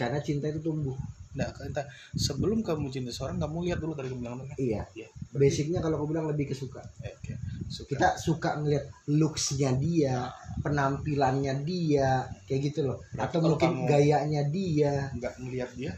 Karena 0.00 0.18
cinta 0.18 0.48
itu 0.48 0.60
tumbuh 0.60 0.96
Nah, 1.30 1.46
entah 1.62 1.86
sebelum 2.12 2.58
kamu 2.58 2.90
cinta 2.90 3.06
seorang, 3.08 3.38
kamu 3.38 3.62
lihat 3.62 3.78
dulu 3.78 3.94
tadi 3.94 4.08
kamu 4.08 4.18
bilang 4.20 4.42
iya 4.58 4.82
Iya. 4.90 5.06
basicnya 5.30 5.78
kalau 5.78 5.94
aku 5.96 6.10
bilang 6.10 6.26
lebih 6.26 6.48
ke 6.48 6.54
suka 6.54 6.82
Eh, 6.98 7.12
Oke. 7.12 7.38
Suka. 7.68 7.88
kita 7.88 8.08
suka 8.16 8.58
ngeliat 8.58 8.82
looksnya 9.06 9.70
dia 9.76 10.26
penampilannya 10.60 11.62
dia 11.62 12.18
kayak 12.44 12.60
gitu 12.64 12.80
loh 12.84 12.98
Berarti 13.10 13.30
atau 13.30 13.38
mungkin 13.46 13.70
kamu- 13.72 13.86
gayanya 13.86 14.42
dia 14.44 15.06
nggak 15.12 15.34
ngelihat 15.38 15.70
dia 15.72 15.92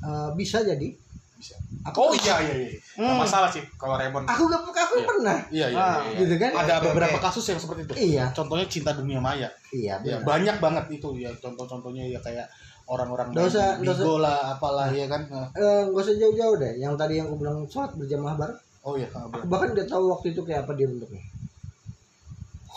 Eh, 0.00 0.30
bisa 0.32 0.62
jadi 0.62 0.88
bisa. 1.34 1.58
aku 1.82 1.98
Oh 2.00 2.12
iya 2.14 2.38
iya 2.40 2.54
iya. 2.56 2.68
Nggak 2.94 3.10
Hmm. 3.10 3.20
masalah 3.20 3.48
sih 3.48 3.60
kalau 3.74 3.96
Raymond. 3.96 4.24
aku 4.24 4.42
gak 4.46 4.60
aku 4.80 4.94
Iya. 4.94 5.06
pernah 5.06 5.38
Iya 5.50 5.66
iya. 5.68 5.76
Ah, 5.76 5.96
iya, 5.98 6.00
iya. 6.06 6.18
gitu 6.20 6.34
kan 6.36 6.50
Ada 6.56 6.74
Oke, 6.76 6.84
beberapa 6.86 7.18
kasus 7.20 7.44
yang 7.44 7.58
seperti 7.58 7.80
itu. 7.82 7.92
iya 8.06 8.24
Contohnya 8.30 8.64
cinta 8.64 8.90
dunia 8.92 9.18
maya. 9.18 9.50
iya 9.70 9.98
Ya, 9.98 10.16
benar. 10.16 10.24
banyak 10.24 10.56
banget 10.58 10.84
itu 10.92 11.08
ya 11.16 11.30
contoh-contohnya 11.34 12.06
ya 12.06 12.18
kayak 12.18 12.46
orang-orang 12.90 13.30
Nggak 13.30 13.46
nggak 13.78 13.94
usah. 13.94 14.02
bigo 14.02 14.14
lah 14.18 14.58
apalah 14.58 14.90
ya 14.90 15.06
kan. 15.06 15.22
Eh, 15.54 15.82
nggak 15.86 16.02
usah 16.02 16.14
jauh-jauh 16.18 16.56
deh 16.58 16.72
yang 16.76 16.98
tadi 16.98 17.22
yang 17.22 17.30
aku 17.30 17.38
bilang 17.38 17.62
sholat 17.70 17.94
berjamaah 17.94 18.34
bareng 18.34 18.58
Oh 18.80 18.96
iya, 18.96 19.06
aku 19.06 19.44
bahkan 19.46 19.76
udah 19.76 19.86
tahu 19.86 20.04
waktu 20.10 20.32
itu 20.32 20.40
kayak 20.40 20.64
apa 20.64 20.72
dia 20.72 20.88
bentuknya 20.88 21.20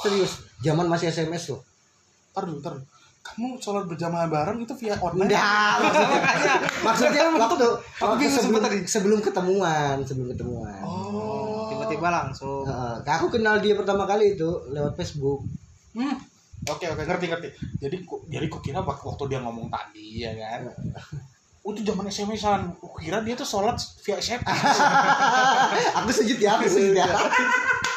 Serius, 0.03 0.43
zaman 0.59 0.85
masih 0.85 1.07
SMS 1.07 1.47
loh. 1.47 1.63
Ntar 2.35 2.43
dulu, 2.43 2.59
ntar 2.59 2.73
dulu. 2.75 2.85
Kamu 3.23 3.55
sholat 3.55 3.87
berjamaah 3.87 4.27
bareng 4.27 4.59
itu 4.59 4.73
via 4.75 4.99
online? 4.99 5.31
Enggak, 5.31 5.73
maksudnya, 5.79 6.19
maksudnya 6.83 7.23
waktu, 7.39 7.67
waktu 8.03 8.23
sebelum, 8.27 8.59
tadi. 8.59 8.77
sebelum 8.83 9.19
ketemuan, 9.23 9.95
sebelum 10.03 10.27
ketemuan. 10.35 10.83
Oh. 10.83 11.71
Tiba-tiba 11.71 12.11
langsung. 12.11 12.67
Heeh, 12.67 12.95
aku 12.99 13.31
kenal 13.31 13.63
dia 13.63 13.79
pertama 13.79 14.03
kali 14.03 14.35
itu 14.35 14.49
lewat 14.75 14.99
Facebook. 14.99 15.47
Hmm. 15.95 16.19
Oke 16.63 16.85
oke 16.87 17.03
ngerti 17.03 17.25
ngerti. 17.27 17.47
Jadi 17.79 17.95
ku, 18.03 18.23
jadi 18.27 18.47
ku 18.47 18.63
kira 18.63 18.79
waktu, 18.79 19.23
dia 19.27 19.39
ngomong 19.43 19.67
tadi 19.67 20.23
ya 20.23 20.31
kan. 20.35 20.71
Itu 21.63 21.79
zaman 21.83 22.07
SMS-an. 22.07 22.75
Kira 22.99 23.23
dia 23.23 23.35
tuh 23.35 23.47
sholat 23.47 23.79
via 24.03 24.19
SMS. 24.19 24.43
aku 25.99 26.09
sujud 26.11 26.39
ya, 26.43 26.59
aku 26.59 26.67
sujud 26.67 26.95
ya. 26.95 27.07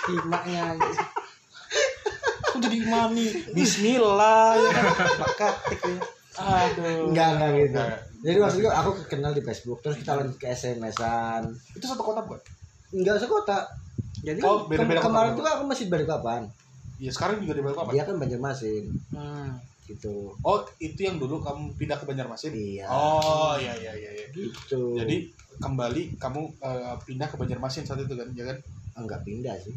Imaknya. 0.07 0.79
Aku 2.47 2.57
jadi 2.63 2.77
imami. 2.79 3.27
Bismillah 3.51 4.55
ya 4.55 4.71
kan. 4.71 4.85
Maka 5.19 5.49
tik 5.67 5.83
ya. 5.83 5.99
Aduh. 6.37 7.11
Enggak, 7.11 7.29
enggak 7.39 7.51
gitu. 7.59 7.81
Jadi 8.27 8.37
maksudnya 8.39 8.71
aku 8.75 8.91
kenal 9.07 9.33
di 9.33 9.43
Facebook, 9.43 9.79
terus 9.83 9.99
kita 9.99 10.15
lanjut 10.15 10.37
ke 10.37 10.47
SMS-an. 10.47 11.51
Itu 11.75 11.87
satu 11.87 12.03
kota 12.03 12.23
bukan? 12.23 12.39
Enggak 12.95 13.19
sekota. 13.19 13.67
Jadi 14.23 14.41
Oh, 14.43 14.67
beda-beda 14.67 15.03
Kem- 15.03 15.11
kemarin 15.11 15.33
kota. 15.35 15.39
tuh 15.43 15.47
aku 15.59 15.63
masih 15.67 15.85
di 15.87 15.93
Balikpapan. 15.93 16.43
Iya 16.97 17.11
sekarang 17.13 17.45
juga 17.45 17.53
di 17.57 17.63
Balikpapan. 17.63 17.93
Dia 17.93 18.05
kan 18.09 18.17
Banjarmasin 18.17 18.85
hmm. 19.13 19.51
gitu. 19.87 20.33
Oh 20.41 20.65
itu 20.81 21.01
yang 21.05 21.21
dulu 21.21 21.45
kamu 21.45 21.77
pindah 21.77 22.01
ke 22.01 22.05
Banjarmasin? 22.09 22.53
Iya. 22.57 22.89
Oh 22.89 23.55
iya 23.61 23.77
iya 23.77 23.93
iya. 23.93 24.11
iya. 24.17 24.27
Gitu. 24.33 24.97
Jadi 24.97 25.29
kembali 25.61 26.17
kamu 26.17 26.41
eh, 26.61 26.97
pindah 27.05 27.29
ke 27.29 27.37
Banjarmasin 27.37 27.85
saat 27.85 28.01
itu 28.01 28.17
kan, 28.17 28.29
ya 28.33 28.45
kan? 28.49 28.59
enggak 28.97 29.21
pindah 29.29 29.53
sih. 29.61 29.77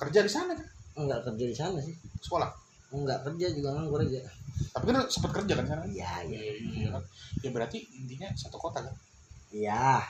Kerja 0.00 0.24
di 0.24 0.30
sana 0.32 0.56
kan? 0.56 0.68
Enggak 0.96 1.20
kerja 1.28 1.44
di 1.44 1.56
sana 1.56 1.78
sih. 1.84 1.92
Sekolah. 2.24 2.48
Enggak 2.96 3.20
kerja 3.28 3.46
juga 3.52 3.76
nganggur 3.76 4.00
aja. 4.00 4.24
Tapi 4.72 4.84
kan 4.88 5.04
sempat 5.12 5.30
kerja 5.36 5.52
kan 5.60 5.66
sana? 5.68 5.84
Iya, 5.84 6.24
iya. 6.32 6.40
Iya 6.56 6.88
kan? 6.96 7.02
Ya 7.44 7.50
berarti 7.52 7.78
intinya 7.92 8.32
satu 8.32 8.56
kota 8.56 8.80
kan? 8.80 8.94
Iya. 9.52 10.00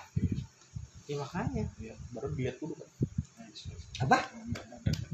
Ya 1.10 1.14
makanya. 1.18 1.66
Iya, 1.82 1.94
baru 2.14 2.30
dilihat 2.32 2.62
dulu 2.62 2.78
kan. 2.78 2.88
Apa? 4.06 4.18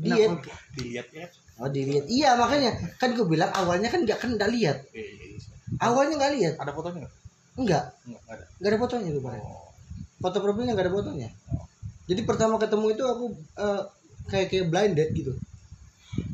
Dia 0.00 0.14
Diet. 0.16 0.30
dilihat 0.74 1.08
ya. 1.12 1.26
Oh 1.56 1.68
dilihat. 1.68 2.04
Iya 2.08 2.30
makanya 2.34 2.70
kan 2.96 3.12
gue 3.12 3.26
bilang 3.26 3.50
awalnya 3.52 3.86
kan 3.86 4.00
enggak 4.00 4.18
kan 4.18 4.32
enggak 4.32 4.48
lihat. 4.48 4.78
Iya, 4.90 5.04
iya, 5.04 5.24
iya. 5.30 5.38
Awalnya 5.78 6.14
enggak 6.16 6.32
lihat. 6.34 6.54
Ada 6.56 6.72
fotonya 6.72 6.98
nggak? 7.04 7.14
Enggak. 7.56 7.84
Nggak, 8.02 8.20
nggak 8.20 8.34
ada. 8.34 8.44
Enggak 8.56 8.70
ada 8.70 8.78
fotonya 8.80 9.10
tuh 9.12 9.22
Pak. 9.22 9.32
Oh. 9.36 9.68
Foto 10.20 10.36
profilnya 10.40 10.72
enggak 10.72 10.86
ada 10.88 10.94
fotonya. 10.94 11.28
Jadi 12.08 12.20
pertama 12.24 12.54
ketemu 12.56 12.86
itu 12.90 13.04
aku 13.04 13.24
eh, 13.56 13.82
kayak 14.26 14.46
kayak 14.48 14.66
blinded 14.68 15.08
gitu. 15.12 15.32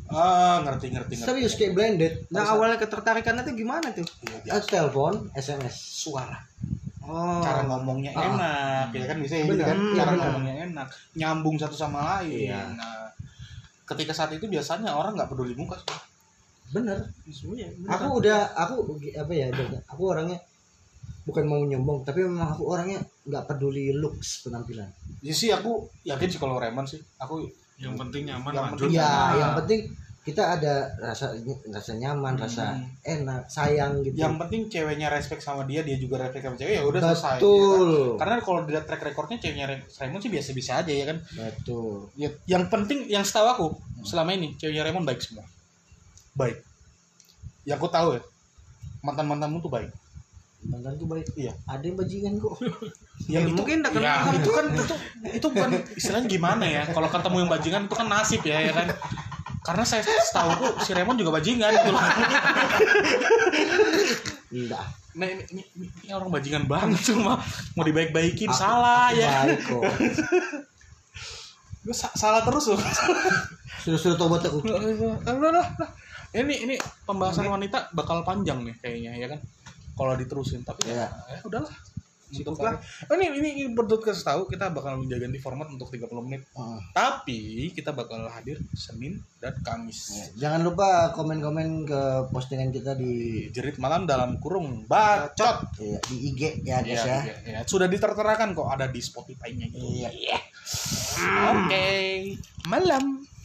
Ah, 0.07 0.62
ngerti 0.62 0.87
ngerti 0.88 1.12
ngerti. 1.18 1.26
Serius 1.26 1.55
kayak 1.59 1.74
blinded. 1.74 2.12
Nah 2.31 2.46
awalnya 2.48 2.79
ketertarikannya 2.79 3.42
tuh 3.42 3.55
gimana 3.55 3.90
tuh? 3.90 4.07
Eh, 4.46 4.62
telepon, 4.64 5.29
SMS. 5.35 5.74
suara. 6.07 6.38
Oh. 7.02 7.38
Cara 7.38 7.62
ngomongnya 7.66 8.11
Ah. 8.14 8.26
enak, 8.26 8.87
ya 8.90 9.07
kan 9.07 9.18
bisa 9.18 9.38
ya, 9.38 9.46
Bener, 9.46 9.62
kan? 9.62 9.79
iya, 9.79 9.94
cara 9.94 10.11
bener. 10.11 10.22
ngomongnya 10.26 10.55
enak, 10.66 10.88
nyambung 11.14 11.55
satu 11.55 11.74
sama 11.74 12.02
lain. 12.18 12.50
Iya. 12.50 12.74
Nah, 12.74 13.07
ketika 13.87 14.12
saat 14.12 14.35
itu 14.35 14.44
biasanya 14.46 14.90
orang 14.92 15.14
nggak 15.14 15.31
peduli 15.31 15.55
muka. 15.55 15.79
sih. 15.79 15.88
Bener. 16.75 16.99
Iya, 17.25 17.70
bener. 17.72 17.88
Aku 17.88 18.18
udah 18.18 18.38
aku 18.53 18.75
apa 19.14 19.33
ya? 19.33 19.46
Aku 19.87 20.03
orangnya 20.11 20.42
bukan 21.22 21.44
mau 21.46 21.62
nyombong, 21.62 22.03
tapi 22.07 22.22
memang 22.22 22.55
aku 22.55 22.66
orangnya 22.66 22.99
nggak 23.27 23.46
peduli 23.46 23.94
looks 23.94 24.42
penampilan. 24.42 24.90
Ya 25.22 25.35
sih 25.35 25.51
aku 25.51 25.87
yakin 26.03 26.27
sih 26.27 26.38
kalau 26.38 26.59
Raymond 26.59 26.87
sih, 26.87 27.01
aku 27.18 27.46
Yang 27.77 27.94
penting 28.01 28.22
nyaman 28.25 28.51
Yang 28.57 28.66
penting- 28.72 28.92
Iya, 28.96 29.05
Ah. 29.05 29.31
yang 29.37 29.53
penting 29.61 29.81
kita 30.27 30.59
ada 30.59 30.75
rasa 30.99 31.31
rasa 31.71 31.93
nyaman, 31.95 32.35
rasa 32.35 32.75
Hmm. 32.75 32.91
enak, 33.01 33.47
sayang 33.47 34.03
gitu. 34.03 34.19
yang 34.19 34.35
penting 34.37 34.67
ceweknya 34.67 35.07
respect 35.07 35.39
sama 35.39 35.62
dia, 35.62 35.81
dia 35.81 35.95
juga 35.95 36.19
respect 36.19 36.43
sama 36.43 36.57
cewek 36.57 36.75
ya 36.75 36.83
udah 36.83 36.99
selesai. 37.01 37.15
ya 37.15 37.31
kan? 37.31 37.39
Betul. 37.39 37.91
Karena 38.19 38.35
kalau 38.43 38.61
dilihat 38.67 38.85
track 38.85 39.03
recordnya 39.05 39.39
ceweknya 39.39 39.67
Ray- 39.67 39.87
Raymond 39.87 40.21
sih 40.21 40.33
biasa-biasa 40.35 40.83
aja 40.83 40.93
ya 40.93 41.05
kan. 41.07 41.19
Betul. 41.23 42.11
Ya, 42.12 42.29
yang 42.49 42.67
penting 42.67 43.07
yang 43.07 43.23
setahu 43.23 43.47
aku 43.47 43.67
selama 44.03 44.35
ini 44.35 44.53
ceweknya 44.53 44.83
Raymond 44.83 45.07
baik 45.07 45.23
semua. 45.23 45.47
Baik. 46.35 46.59
Yang 47.62 47.79
aku 47.79 47.89
tahu 47.89 48.09
ya. 48.12 48.23
Mantan-mantanmu 49.01 49.59
tuh 49.61 49.71
baik. 49.71 49.95
Mantanku 50.65 51.07
baik. 51.07 51.31
Iya. 51.33 51.55
Ada 51.65 51.85
yang 51.85 51.95
bajingan 51.95 52.35
kok. 52.37 52.59
Yang 53.27 53.33
Ya, 53.33 53.41
itu 53.49 53.57
mungkin 53.57 53.79
udah 53.81 53.91
ya, 53.91 53.97
kenal. 53.97 54.23
itu 54.35 54.51
kan 54.51 54.67
itu 54.71 54.95
itu 55.33 55.47
bukan 55.49 55.71
istilahnya 55.95 56.29
gimana 56.29 56.65
ya? 56.65 56.83
Kalau 56.85 57.09
ketemu 57.09 57.37
yang 57.41 57.51
bajingan 57.51 57.83
itu 57.87 57.95
kan 57.95 58.07
nasib 58.07 58.43
ya 58.43 58.59
ya 58.61 58.73
kan. 58.73 58.87
Karena 59.66 59.83
saya 59.83 60.07
setahu 60.07 60.50
tuh 60.62 60.70
si 60.87 60.94
Raymond 60.94 61.18
juga 61.18 61.35
bajingan 61.35 61.74
gitu 61.74 61.90
loh. 61.90 62.02
Enggak. 64.55 64.85
Nah 65.16 65.26
ini, 65.26 65.42
ini, 65.50 65.62
ini, 65.74 66.09
orang 66.14 66.31
bajingan 66.31 66.70
banget 66.70 67.02
cuma 67.11 67.42
mau 67.74 67.83
dibaik-baikin 67.83 68.52
salah 68.55 69.11
Aku 69.11 69.18
ya. 69.18 69.33
Baik 69.42 69.61
kok. 69.66 69.83
Gue 71.83 71.94
sa- 71.94 72.14
salah 72.14 72.46
terus 72.46 72.70
loh. 72.70 72.81
Sudah-sudah 73.83 74.14
tobat 74.14 74.46
aku. 74.46 74.62
Ini 76.37 76.55
ini 76.68 76.74
pembahasan 77.02 77.50
wanita 77.50 77.90
bakal 77.90 78.22
panjang 78.22 78.62
nih 78.62 78.74
kayaknya 78.79 79.12
ya 79.18 79.26
kan. 79.35 79.40
Kalau 79.96 80.12
diterusin 80.14 80.62
tapi 80.62 80.92
ya, 80.92 81.09
ya 81.11 81.40
udahlah. 81.42 81.72
Cukup 82.27 82.59
lah. 82.59 82.75
Oh, 83.07 83.15
ini 83.15 83.39
ini, 83.39 83.49
ini 83.62 83.71
berdua 83.71 84.03
kasih 84.03 84.27
tahu 84.27 84.51
kita 84.51 84.75
bakal 84.75 84.99
ganti 85.07 85.39
format 85.39 85.71
untuk 85.71 85.87
30 85.91 86.11
menit. 86.27 86.43
Ah. 86.59 86.83
Tapi 86.91 87.71
kita 87.71 87.95
bakal 87.95 88.27
hadir 88.27 88.59
Senin 88.75 89.23
dan 89.39 89.55
Kamis. 89.62 90.11
Ya, 90.11 90.27
Jangan 90.49 90.67
lupa 90.67 91.15
komen-komen 91.15 91.87
ke 91.87 92.01
postingan 92.35 92.75
kita 92.75 92.99
di 92.99 93.47
Jerit 93.55 93.79
malam 93.79 94.11
dalam 94.11 94.43
kurung 94.43 94.85
bacot. 94.91 95.71
ya, 95.79 95.99
di 96.11 96.17
IG 96.35 96.67
ya 96.67 96.83
guys 96.83 96.99
Iya, 96.99 97.03
ya. 97.07 97.21
iya, 97.23 97.37
iya. 97.47 97.59
Sudah 97.62 97.87
diterterakan 97.87 98.59
kok 98.59 98.67
ada 98.67 98.91
di 98.91 98.99
Spotify-nya 98.99 99.71
gitu. 99.71 99.87
Iya. 99.87 100.11
Oke. 101.55 101.87
Malam. 102.67 103.36